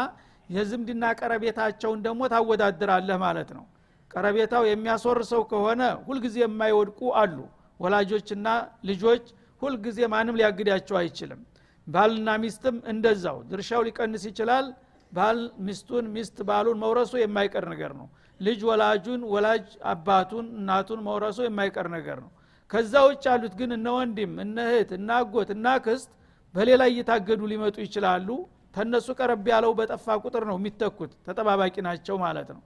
የዝምድና 0.49 1.05
ቀረቤታቸውን 1.19 1.99
ደግሞ 2.07 2.21
ታወዳድራለህ 2.33 3.19
ማለት 3.25 3.51
ነው። 3.57 3.65
ቀረቤታው 4.11 4.63
የሚያስወርሰው 4.69 5.43
ከሆነ 5.51 5.81
ሁልጊዜ 6.07 6.37
የማይወድቁ 6.43 7.01
አሉ 7.23 7.37
ወላጆችና 7.81 8.49
ልጆች 8.89 9.25
ሁልጊዜ 9.63 9.99
ማንም 10.13 10.37
ሊያግዳቸው 10.41 10.97
አይችልም። 11.01 11.41
ባልና 11.87 12.29
ሚስትም 12.43 12.77
እንደዛው። 12.93 13.37
ድርሻው 13.51 13.83
ሊቀንስ 13.87 14.25
ይችላል። 14.31 14.67
ባል 15.13 15.39
ሚስቱን 15.67 16.07
ሚስት 16.15 16.39
ባሏን 16.49 16.79
መውረሱ 16.83 17.13
የማይቀር 17.21 17.65
ነገር 17.73 17.93
ነው። 18.01 18.09
ልጅ 18.41 18.61
ወላጁን 18.69 19.23
ወላጅ 19.33 19.65
አባቱን 19.93 20.47
እናቱን 20.59 21.01
መውረሱ 21.07 21.39
የማይቀር 21.47 21.87
ነገር 21.97 22.19
ነው። 22.25 22.31
ከዛ 22.71 22.95
ውጭ 23.07 23.25
ያሉት 23.31 23.55
ግን 23.61 23.71
እነ 23.77 23.87
ወንድም 23.97 24.33
እነ 24.45 24.57
እህት 24.69 24.91
እነ 24.99 25.09
አጎት 25.19 25.51
እነ 25.57 25.67
አክስት 25.85 26.11
በሌላ 26.55 26.83
እየታገዱ 26.91 27.41
ሊመጡ 27.53 27.77
ይችላሉ። 27.87 28.29
ከነሱ 28.77 29.09
ቀረብ 29.19 29.47
ያለው 29.53 29.73
በጠፋ 29.79 30.17
ቁጥር 30.25 30.43
ነው 30.51 30.57
የሚተኩት። 30.61 31.13
ተጠባባቂ 31.27 31.77
ናቸው 31.87 32.17
ማለት 32.25 32.49
ነው። 32.57 32.63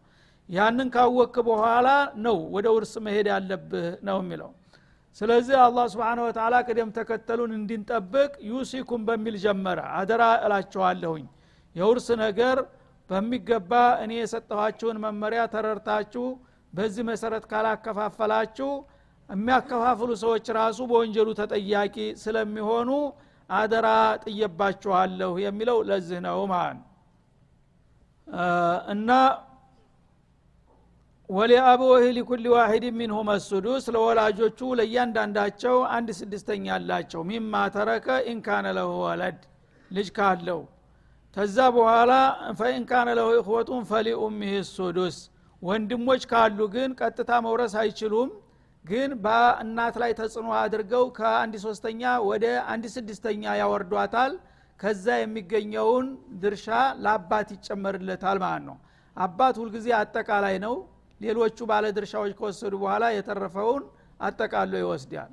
ያንን 0.48 0.88
ካወክ 0.94 1.34
በኋላ 1.48 1.88
ነው 2.24 2.38
ወደ 2.54 2.66
ውርስ 2.76 2.94
መሄድ 3.06 3.26
ያለብህ 3.32 3.86
ነው 4.08 4.18
የሚለው 4.22 4.50
ስለዚህ 5.16 5.56
አላህ 5.64 5.84
سبحانه 5.92 6.20
وتعالى 6.24 6.54
ቅደም 6.66 6.90
ተከተሉን 6.96 7.52
እንድንጠብቅ 7.56 8.30
يوصيكم 8.50 9.02
በሚል 9.08 9.36
ጀመረ። 9.42 9.78
አደራ 9.98 10.22
እላችኋለሁኝ። 10.44 11.24
የውርስ 11.76 12.08
ነገር 12.22 12.58
በሚገባ 13.10 13.72
እኔ 14.02 14.12
የሰጠኋችሁን 14.18 14.98
መመሪያ 15.04 15.42
ተረርታችሁ 15.54 16.24
በዚህ 16.72 17.04
መሰረት 17.10 17.44
ካላከፋፈላችሁ 17.50 18.70
የሚያከፋፍሉ 19.28 20.10
ሰዎች 20.22 20.46
ራሱ 20.58 20.78
በወንጀሉ 20.90 21.28
ተጠያቂ 21.40 21.96
ስለሚሆኑ 22.22 22.90
አደራ 23.50 23.88
ጥየባችኋለሁ 24.24 25.32
የሚለው 25.44 25.78
ለዚህ 25.88 26.18
ነው 26.26 26.40
ማለት 26.52 26.80
እና 28.92 29.10
ወሊአበወህ 31.32 32.04
ሊኩል 32.16 32.46
ዋሂድ 32.52 32.84
ሚንሁም 32.96 33.28
ሱዱስ 33.44 33.84
ለወላጆቹ 33.94 34.58
ለእያንዳንዳቸው 34.78 35.76
አንድ 35.94 36.08
ስድስተኛ 36.18 36.64
አላቸው። 36.74 37.20
ሚማ 37.28 37.54
ተረከ 37.74 38.16
ኢንካነ 38.32 38.66
ለሁ 38.78 38.90
ወለድ 39.04 39.38
ልጅ 39.90 40.08
ካለው። 40.18 40.60
ተዛ 41.36 41.56
በኋላ 41.76 42.12
ፈኢንካነ 42.58 43.08
ለሁ 43.18 43.28
እኽወቱን 43.38 43.82
ፈሊኡሚህ 43.90 44.54
ሱዱስ 44.72 45.16
ወንድሞች 45.62 46.22
ካሉ 46.32 46.60
ግን 46.74 46.90
ቀጥታ 47.00 47.32
መውረስ 47.46 47.74
አይችሉም። 47.82 48.30
ግን 48.84 49.10
በእናት 49.24 49.96
ላይ 50.02 50.12
ተጽዕኖ 50.20 50.48
አድርገው 50.60 51.04
ከአንድ 51.18 51.56
ሶስተኛ 51.66 52.02
ወደ 52.28 52.44
አንድ 52.72 52.86
ስድስተኛ 52.94 53.42
ያወርዷታል። 53.60 54.32
ከዛ 54.80 55.06
የሚገኘውን 55.18 56.06
ድርሻ 56.42 56.68
ለአባት 57.04 57.50
ይጨመርለታል 57.56 58.38
ማለት 58.44 58.64
ነው። 58.68 58.76
አባት 59.16 59.54
ሁልጊዜ 59.60 59.88
አጠቃላይ 59.98 60.56
ነው 60.64 60.74
ሌሎቹ 61.22 61.58
ባለ 61.70 61.84
ድርሻዎች 61.96 62.32
ከወሰዱ 62.38 62.74
በኋላ 62.82 63.04
የተረፈውን 63.14 63.82
አጠቃሎ 64.20 64.72
ይወስዳል። 64.82 65.30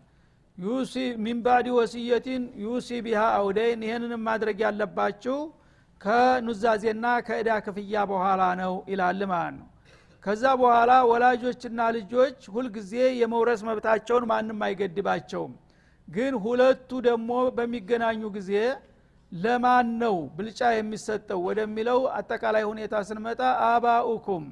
يوصي 0.58 0.94
من 1.26 1.42
بعد 1.42 1.68
وصية 1.78 2.44
يوصي 2.64 2.90
بها 3.06 3.22
أو 3.38 3.55
دين 3.55 3.82
ይህንንም 3.88 4.24
ማድረግ 4.28 4.58
ያለባችሁ 4.66 5.38
ከኑዛዜና 6.02 7.06
ከእዳ 7.28 7.50
ክፍያ 7.66 8.04
በኋላ 8.12 8.42
ነው 8.62 8.74
ይላል 8.92 9.22
ማለት 9.32 9.56
ነው። 9.58 9.68
ከዛ 10.24 10.44
በኋላ 10.62 10.92
ወላጆችና 11.10 11.82
ልጆች 11.98 12.40
ሁልጊዜ 12.54 12.92
የመውረስ 13.20 13.62
መብታቸውን 13.68 14.26
ማንም 14.32 14.62
አይገድባቸውም። 14.68 15.54
ግን 16.08 16.34
ሁለቱ 16.44 16.90
ደግሞ 17.08 17.30
በሚገናኙ 17.58 18.22
ጊዜ 18.38 18.52
ለማን 19.32 19.88
ነው 20.02 20.16
ብልጫ 20.36 20.60
የሚሰጠው 20.74 21.40
ወደሚለው 21.48 22.00
አጠቃላይ 22.18 22.64
ሁኔታ 22.70 22.96
ስንመጣ 23.10 23.42
آباؤكم 23.68 24.46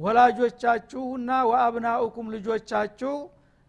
ወላጆቻችሁና 0.00 1.30
وأبناؤكم 1.48 2.26
ልጆቻችሁ 2.34 3.14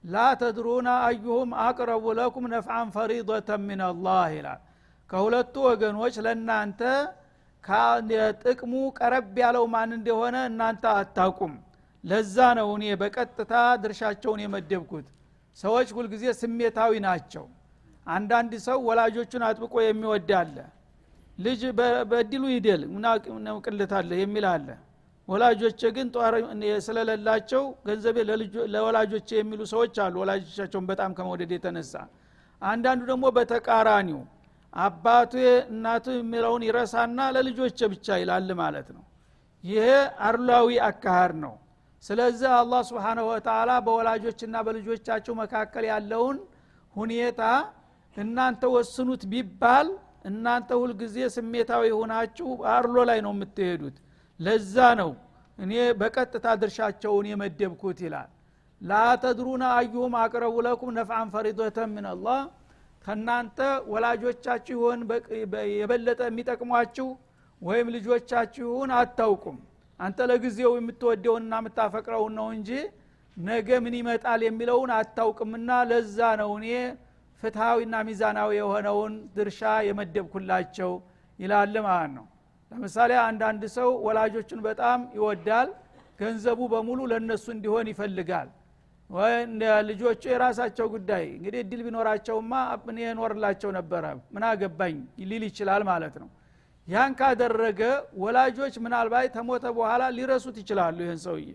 ላ 0.04 0.17
ተድሩና 0.41 0.89
አዩሁም 1.08 1.50
አቅረቡ 1.63 2.04
ለኩም 2.20 2.46
ነፍዓን 2.54 2.89
ፈሪضተ 2.96 3.50
ምን 3.65 3.82
አላህ 3.88 4.24
ይላል። 4.36 4.62
ከሁለቱ 5.10 5.56
ወገኖች 5.67 6.15
ለእናንተ 6.26 6.82
ጥቅሙ 8.44 8.74
ቀረብ 8.98 9.36
ያለው 9.41 9.65
ማን 9.74 9.91
እንደሆነ 9.98 10.36
እናንተ 10.50 10.84
አታቁም 10.94 11.54
ለዛ 12.04 12.38
ነው 12.60 12.70
እኔ 12.78 12.86
በቀጥታ 13.02 13.54
ድርሻቸውን 13.84 14.39
የመደብኩት። 14.44 15.08
ሰዎች 15.58 15.89
ሁልጊዜ 15.98 16.26
ስሜታዊ 16.39 16.94
ናቸው። 17.08 17.46
አንዳንድ 18.08 18.54
ሰው 18.67 18.80
ወላጆቹን 18.88 19.44
አጥብቆ 19.48 19.74
የሚወድ 19.84 20.32
አለ። 20.39 20.56
ልጅ 21.38 21.62
በእድሉ 22.10 22.44
ይደል 22.56 22.82
ምናውቅልታለ 23.36 24.12
የሚል 24.22 24.48
አለ 24.54 24.67
ወላጆች 25.32 25.82
ግን 25.96 26.08
ጧር 26.15 26.34
ስለሌላቸው 26.86 27.63
ገንዘቤ 27.88 28.17
ለወላጆች 28.74 29.30
የሚሉ 29.38 29.62
ሰዎች 29.74 29.96
አሉ። 30.06 30.15
ወላጆቻቸውን 30.24 30.86
በጣም 30.89 31.12
ከመውደድ 31.17 31.52
የተነሳ። 31.56 31.94
አንዳንዱ 32.62 33.02
ደግሞ 33.12 33.26
በተቃራኒው 33.38 34.22
አባቱ 34.74 35.34
እናቱ 35.67 36.06
የሚለውን 36.17 36.63
ይረሳና 36.67 37.20
ለልጆች 37.36 37.80
ብቻ 37.94 38.17
ይላል 38.22 38.50
ማለት 38.62 38.88
ነው። 38.96 39.04
ይሄ 39.63 39.88
አርላዊ 40.28 40.67
አካሃድ 40.88 41.34
ነው። 41.44 41.56
ስለዚህ 42.04 42.50
አላህ 42.60 42.82
ስብሓንሁ 42.89 43.26
ወተላ 43.32 43.72
በወላጆችና 43.86 44.56
በልጆቻቸው 44.67 45.34
መካከል 45.41 45.84
ያለውን 45.91 46.38
ሁኔታ 46.96 47.41
እናንተ 48.15 48.63
ወስኑት 48.76 49.22
ቢባል 49.34 49.89
እናንተ 50.30 50.70
ሁልጊዜ 50.82 51.17
ስሜታዊ 51.36 51.84
ሆናችሁ 52.00 52.48
አርሎ 52.74 52.96
ላይ 53.10 53.20
ነው 53.26 53.32
የምትሄዱት 53.36 53.98
ለዛ 54.41 54.75
ነው 54.99 55.12
እኔ 55.58 55.71
በቀጥታ 55.99 56.47
ድርሻቸውን 56.62 57.25
የመደብኩት 57.32 57.99
ይላል። 58.06 58.30
ላተድሩና 58.82 59.63
አዩሁም 59.80 60.13
አቅረቡ 60.21 60.56
ለኩም 60.67 60.91
ነፍዓን 60.97 61.27
ፈሪዶተ 61.34 61.77
ምን 61.91 62.06
አላህ 62.12 62.39
ከእናንተ 63.06 63.60
ወላጆቻችሁ 63.91 64.77
ይሆን 64.77 64.99
የበለጠ 65.75 66.21
የሚጠቅሟችሁ 66.30 67.08
ወይም 67.62 67.88
ልጆቻችሁን 67.95 68.91
አታውቁም። 68.99 69.58
አንተ 69.99 70.19
ለጊዜው 70.30 70.71
የምትወደውንና 70.77 71.54
የምታፈቅረውን 71.62 72.34
ነው 72.39 72.47
እንጂ 72.56 72.69
ነገ 73.38 73.69
ምን 73.84 73.95
ይመጣል 73.99 74.41
የሚለውን 74.45 74.91
አታውቅምና 74.95 75.71
ለዛ 75.91 76.17
ነው 76.41 76.51
እኔ 76.60 76.67
ፍትሐዊና 77.43 77.95
ሚዛናዊ 78.08 78.51
የሆነውን 78.58 79.13
ድርሻ 79.36 79.60
የመደብኩላቸው 79.88 80.91
ይላል 81.39 81.75
ማለት 81.88 82.12
ነው 82.17 82.25
ለምሳሌ 82.72 83.12
አንዳንድ 83.24 83.64
ሰው 83.76 83.90
ወላጆቹን 84.06 84.60
በጣም 84.68 85.00
ይወዳል 85.18 85.70
ገንዘቡ 86.20 86.60
በሙሉ 86.74 87.00
ለእነሱ 87.12 87.46
እንዲሆን 87.56 87.88
ይፈልጋል። 87.92 88.50
ልጆቹ 89.90 90.22
የራሳቸው 90.32 90.86
ጉዳይ። 90.94 91.26
እንግዲህ 91.32 91.60
እድል 91.64 91.82
ቢኖራቸውማ 91.86 92.54
እኔ 92.92 93.00
እኖርላቸው 93.14 93.72
ነበረ 93.78 94.04
ምን 94.34 94.44
አገባኝ 94.50 94.96
ሊል 95.32 95.44
ይችላል 95.50 95.82
ማለት 95.90 96.16
ነው። 96.22 96.30
ያን 96.88 97.12
ካደረገ 97.20 97.82
ወላጆች 98.22 98.76
ምናልባት 98.86 99.28
ተሞተ 99.36 99.66
በኋላ 99.78 100.04
ሊረሱት 100.18 100.56
ይችላሉ 100.62 100.98
ይህን 101.06 101.20
ሰውዬ። 101.26 101.50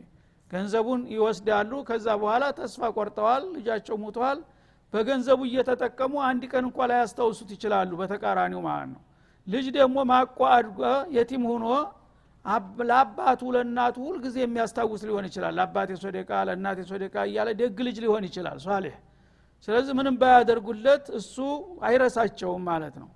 ገንዘቡን 0.51 1.01
ይወስዳሉ 1.15 1.73
ከዛ 1.89 2.07
በኋላ 2.21 2.45
ተስፋ 2.59 2.91
ቆርጠዋል 2.97 3.43
ልጃቸው 3.57 3.97
ሙተዋል 4.03 4.39
በገንዘቡ 4.93 5.41
እየተጠቀሙ 5.49 6.15
አንድ 6.29 6.43
ቀን 6.53 6.65
እንኳ 6.69 6.79
ያስታውሱት 6.95 7.51
ይችላሉ 7.57 7.91
በተቃራኒው 8.01 8.61
ማለት 8.69 8.89
ነው 8.93 9.01
ልጅ 9.47 9.67
ደግሞ 9.77 9.97
ማቋ 10.11 10.39
አድጎ 10.55 10.81
የቲም 11.17 11.45
ሁኖ 11.51 11.67
ለአባቱ 12.89 13.43
ለእናቱ 13.55 13.97
ሁልጊዜ 14.09 14.37
የሚያስታውስ 14.43 15.03
ሊሆን 15.09 15.25
ይችላል። 15.29 15.55
ለአባቴ 15.59 15.91
ሶደቃ 16.03 16.31
ለእናቴ 16.49 16.79
ሶደቃ 16.91 17.15
እያለ 17.29 17.49
ደግ 17.61 17.79
ልጅ 17.87 17.97
ሊሆን 18.05 18.25
ይችላል 18.29 18.59
ሷሌህ 18.65 18.97
ስለዚህ 19.69 19.93
ምንም 19.99 20.17
ባያደርጉለት 20.21 21.07
እሱ 21.19 21.37
አይረሳቸውም 21.89 22.65
ማለት 22.71 22.97
ነው። 23.03 23.09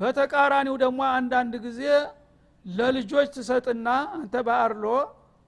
በተቃራኒው 0.00 0.76
ደግሞ 0.82 1.00
አንዳንድ 1.16 1.54
ጊዜ 1.66 1.82
ለልጆች 2.64 3.28
ትሰጥና 3.36 3.88
አንተ 4.16 4.34
በአርሎ 4.46 4.84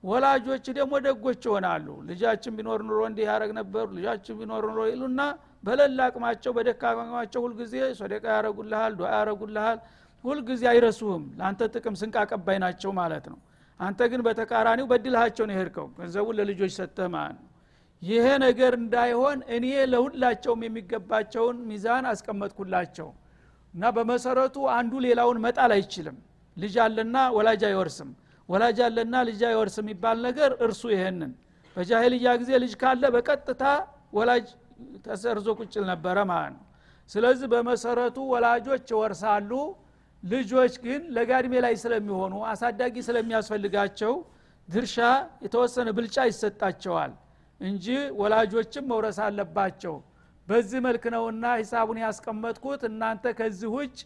ወላጆች 0.04 0.66
ደግሞ 0.78 0.94
ደጎች 1.04 1.42
ይሆናሉ። 1.48 1.86
ልጃችን 2.08 2.54
ቢኖር 2.58 2.80
ኑሮ 2.88 3.00
እንዲህ 3.08 3.24
ያደረግ 3.30 3.52
ነበሩ 3.58 3.86
ልጃችን 3.96 4.36
ቢኖር 4.40 4.64
ኑሮ 4.68 4.80
ይሉና 4.90 5.20
በለላ 5.64 6.00
አቅማቸው 6.08 6.52
በደካማቸው 6.56 7.40
ሁልጊዜ 7.46 7.74
ሶደቃ 8.00 8.24
ያረጉልሃል 8.36 8.92
ዱዓ 8.98 9.08
ያረጉልሃል 9.16 9.78
ሁልጊዜ 10.26 10.62
አይረሱህም። 10.70 11.24
ለአንተ 11.38 11.60
ጥቅም 11.74 11.94
ስንቅ 12.00 12.14
አቀባይ 12.22 12.58
ናቸው 12.64 12.90
ማለት 12.98 13.26
ነው። 13.32 13.38
አንተ 13.80 14.00
ግን 14.10 14.20
በተቃራኒው 14.26 14.86
በድልሃቸው 14.90 15.44
ነው 15.48 15.54
የሄድከው 15.54 15.86
ገንዘቡን 15.96 16.36
ለልጆች 16.38 16.72
ሰጥተህ 16.78 17.08
ማለት 17.14 17.36
ነው። 17.38 17.50
ይሄ 18.02 18.26
ነገር 18.44 18.72
እንዳይሆን 18.80 19.38
እኔ 19.56 19.64
ለሁላቸውም 19.92 20.60
የሚገባቸውን 20.66 21.56
ሚዛን 21.68 22.04
አስቀመጥኩላቸው። 22.10 23.08
እና 23.74 23.84
በመሰረቱ 23.96 24.56
አንዱ 24.76 24.92
ሌላውን 25.06 25.38
መጣል 25.44 25.72
አይችልም። 25.76 26.16
ልጅ 26.56 26.74
አለና 26.84 27.16
ወላጅ 27.36 27.62
አይወርስም። 27.68 28.10
ወላጅ 28.48 28.78
አለና 28.86 29.14
ልጅ 29.28 29.40
አይወርስም 29.48 29.84
የሚባል 29.86 30.18
ነገር 30.26 30.50
እርሱ 30.66 30.82
ይሄንን። 30.94 31.32
በጃሂልያ 31.76 32.28
ጊዜ 32.40 32.50
ልጅ 32.62 32.74
ካለ 32.82 33.04
በቀጥታ 33.16 33.62
ወላጅ 34.16 34.46
ተሰርዞ 35.06 35.48
ቁጭል 35.60 35.84
ነበረ 35.90 36.16
ማለት 36.30 36.52
ነው። 36.56 36.62
ስለዚህ 37.10 37.48
በመሰረቱ 37.52 38.16
ወላጆች 38.32 38.86
ይወርሳሉ 38.94 39.50
ልጆች 40.22 40.74
ግን 40.84 41.02
ለጋድሜ 41.16 41.54
ላይ 41.64 41.74
ስለሚሆኑ 41.82 42.34
አሳዳጊ 42.50 42.94
ስለሚያስፈልጋቸው 43.08 44.12
ድርሻ 44.68 44.96
የተወሰነ 45.44 45.88
ብልጫ 45.96 46.16
ይሰጣቸዋል 46.28 47.12
እንጂ 47.60 47.86
ወላጆችም 48.20 48.88
መውረስ 48.92 49.18
አለባቸው። 49.26 49.94
በዚህ 50.48 50.80
መልክ 50.86 51.04
ነውና 51.14 51.44
ሂሳቡን 51.60 51.98
ያስቀመጥኩት። 52.02 52.82
እናንተ 52.90 53.24
ከዚህ 53.38 53.70
ውጭ 53.76 53.96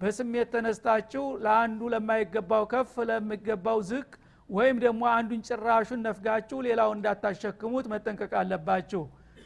በስሜት 0.00 0.48
ተነስታችሁ 0.54 1.24
ለአንዱ 1.44 1.80
ለማይገባው 1.94 2.64
ከፍ 2.72 2.92
ለሚገባው 3.10 3.78
ዝቅ 3.90 4.10
ወይም 4.50 4.76
ደግሞ 4.84 5.02
አንዱን 5.16 5.42
ጭራሹን 5.48 6.00
ነፍጋችሁ 6.06 6.58
ሌላው 6.66 6.90
እንዳታሸክሙት 6.94 7.86
መጠንቀቅ 7.92 8.32
አለባችሁ 8.40 9.02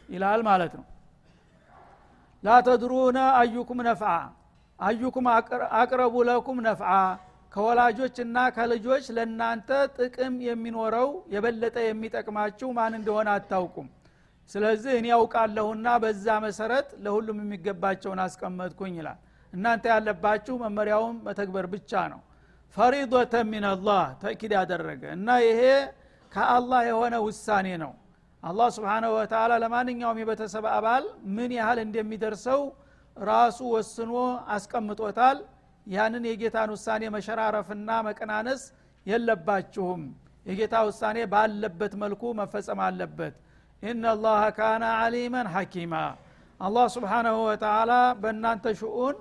ይላል 0.08 0.42
ማለት 0.48 0.72
ነው። 0.78 0.84
ላተድሩነ 2.44 3.18
አዩኩም 3.40 3.80
ነፍዓ 3.88 4.12
አዩኩም 4.78 5.26
አቅረቡ 5.78 6.14
ለኩም 6.28 6.58
ነፍዓ 6.66 6.92
ከወላጆችና 7.54 8.36
ከልጆች 8.54 9.04
ለእናንተ 9.16 9.68
ጥቅም 9.96 10.34
የሚኖረው 10.46 11.10
የበለጠ 11.34 11.76
የሚጠቅማችሁ 11.84 12.68
ማን 12.78 12.94
እንደሆነ 12.98 13.28
አታውቁም። 13.36 13.88
ስለዚህ 14.50 14.92
እኔ 14.98 15.06
ያውቃለሁና 15.12 15.88
በዛ 16.02 16.26
መሰረት 16.44 16.88
ለሁሉም 17.04 17.38
የሚገባቸውን 17.42 18.20
አስቀመጥኩኝ 18.24 18.94
ይላል። 19.00 19.18
እናንተ 19.52 19.84
ያለባችሁ 19.92 20.54
መመሪያውን 20.64 21.16
መተግበር 21.26 21.66
ብቻ 21.74 21.92
ነው። 22.12 22.20
ፈሪዶተ 22.76 23.34
ሚንላህ 23.50 24.04
ተእኪድ 24.22 24.52
ያደረገ 24.58 25.02
እና 25.16 25.28
ይሄ 25.46 25.60
ከአላህ 26.32 26.80
የሆነ 26.88 27.14
ውሳኔ 27.26 27.68
ነው። 27.84 27.92
አላህ 28.42 28.68
ስብሓነሁ 28.76 29.10
ወተላ 29.16 29.52
ለማንኛውም 29.62 30.18
የቤተሰብ 30.22 30.64
አባል 30.72 31.04
ምን 31.36 31.50
ያህል 31.58 31.78
እንደሚደርሰው 31.84 32.60
ራሱ 33.16 33.58
ወስኖ 33.74 34.12
አስቀምጦታል። 34.54 35.38
ያንን 35.86 36.24
የጌታን 36.28 36.70
ውሳኔ 36.74 37.02
መሸራረፍና 37.14 37.88
መቀናነስ 38.06 38.62
የለባችሁም። 39.06 40.02
የጌታ 40.46 40.74
ውሳኔ 40.88 41.18
ባለበት 41.32 41.92
መልኩ 42.02 42.22
መፈጸም 42.40 42.80
አለበት። 42.86 43.34
ኢናላህ 43.82 44.42
ካነ 44.56 44.84
አሊመን 45.00 45.48
ሐኪማ። 45.54 45.94
አላህ 46.60 46.86
ስብሓናሁ 46.94 47.36
ወተላ 47.48 47.92
በእናንተ 48.20 48.66
ሽኡን 48.80 49.16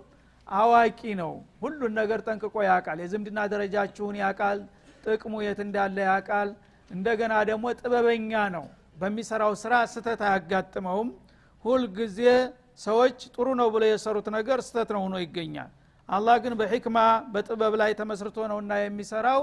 አዋቂ 0.48 1.02
ነው። 1.22 1.34
ሁሉን 1.62 1.94
ነገር 2.00 2.20
ጠንቅቆ 2.28 2.56
ያቃል 2.68 2.98
የዝምድና 3.04 3.40
ደረጃችሁን 3.54 4.16
ያቃል 4.24 4.60
ጥቅሙ 5.06 5.34
የት 5.46 5.60
እንዳለ 5.66 5.98
ያቃል 6.10 6.50
እንደገና 6.90 7.34
ደግሞ 7.50 7.66
ጥበበኛ 7.80 8.34
ነው። 8.56 8.66
በሚሰራው 8.98 9.54
ስራ 9.62 9.74
ስተት 9.94 10.22
አያጋጥመውም። 10.28 11.10
ሁልጊዜ 11.66 12.20
ሰዎች 12.87 13.19
ጥሩ 13.35 13.47
ነው 13.61 13.69
ብሎ 13.75 13.85
የሰሩት 13.91 14.27
ነገር 14.37 14.59
ስተት 14.69 14.91
ነው 14.97 15.01
ሆኖ 15.07 15.15
ይገኛል 15.25 15.71
አላህ 16.09 16.37
ግን 16.45 16.53
በሕክማ 16.61 16.99
በጥበብ 17.33 17.75
ላይ 17.81 17.91
ተመስርቶ 18.01 18.37
ነውና 18.53 18.73
የሚሰራው 18.83 19.43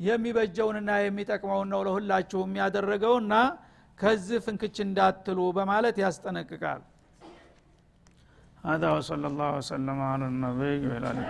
የሚበጀውንና 0.00 0.90
የሚጠቅመውን 1.04 1.68
ነው 1.74 1.80
ለሁላችሁ 1.86 2.40
የሚያደረገውና 2.46 3.34
ከዚህ 3.98 4.38
ፍንክች 4.46 4.76
እንዳትሉ 4.88 5.38
በማለት 5.58 5.98
ያስጠነቅቃል 6.04 6.82
هذا 8.64 8.88
وصلى 8.96 9.26
الله 9.30 9.50
وسلم 9.60 9.98
على 10.10 10.24
النبي 10.32 10.80
وعلى 10.88 11.08
اله 11.12 11.26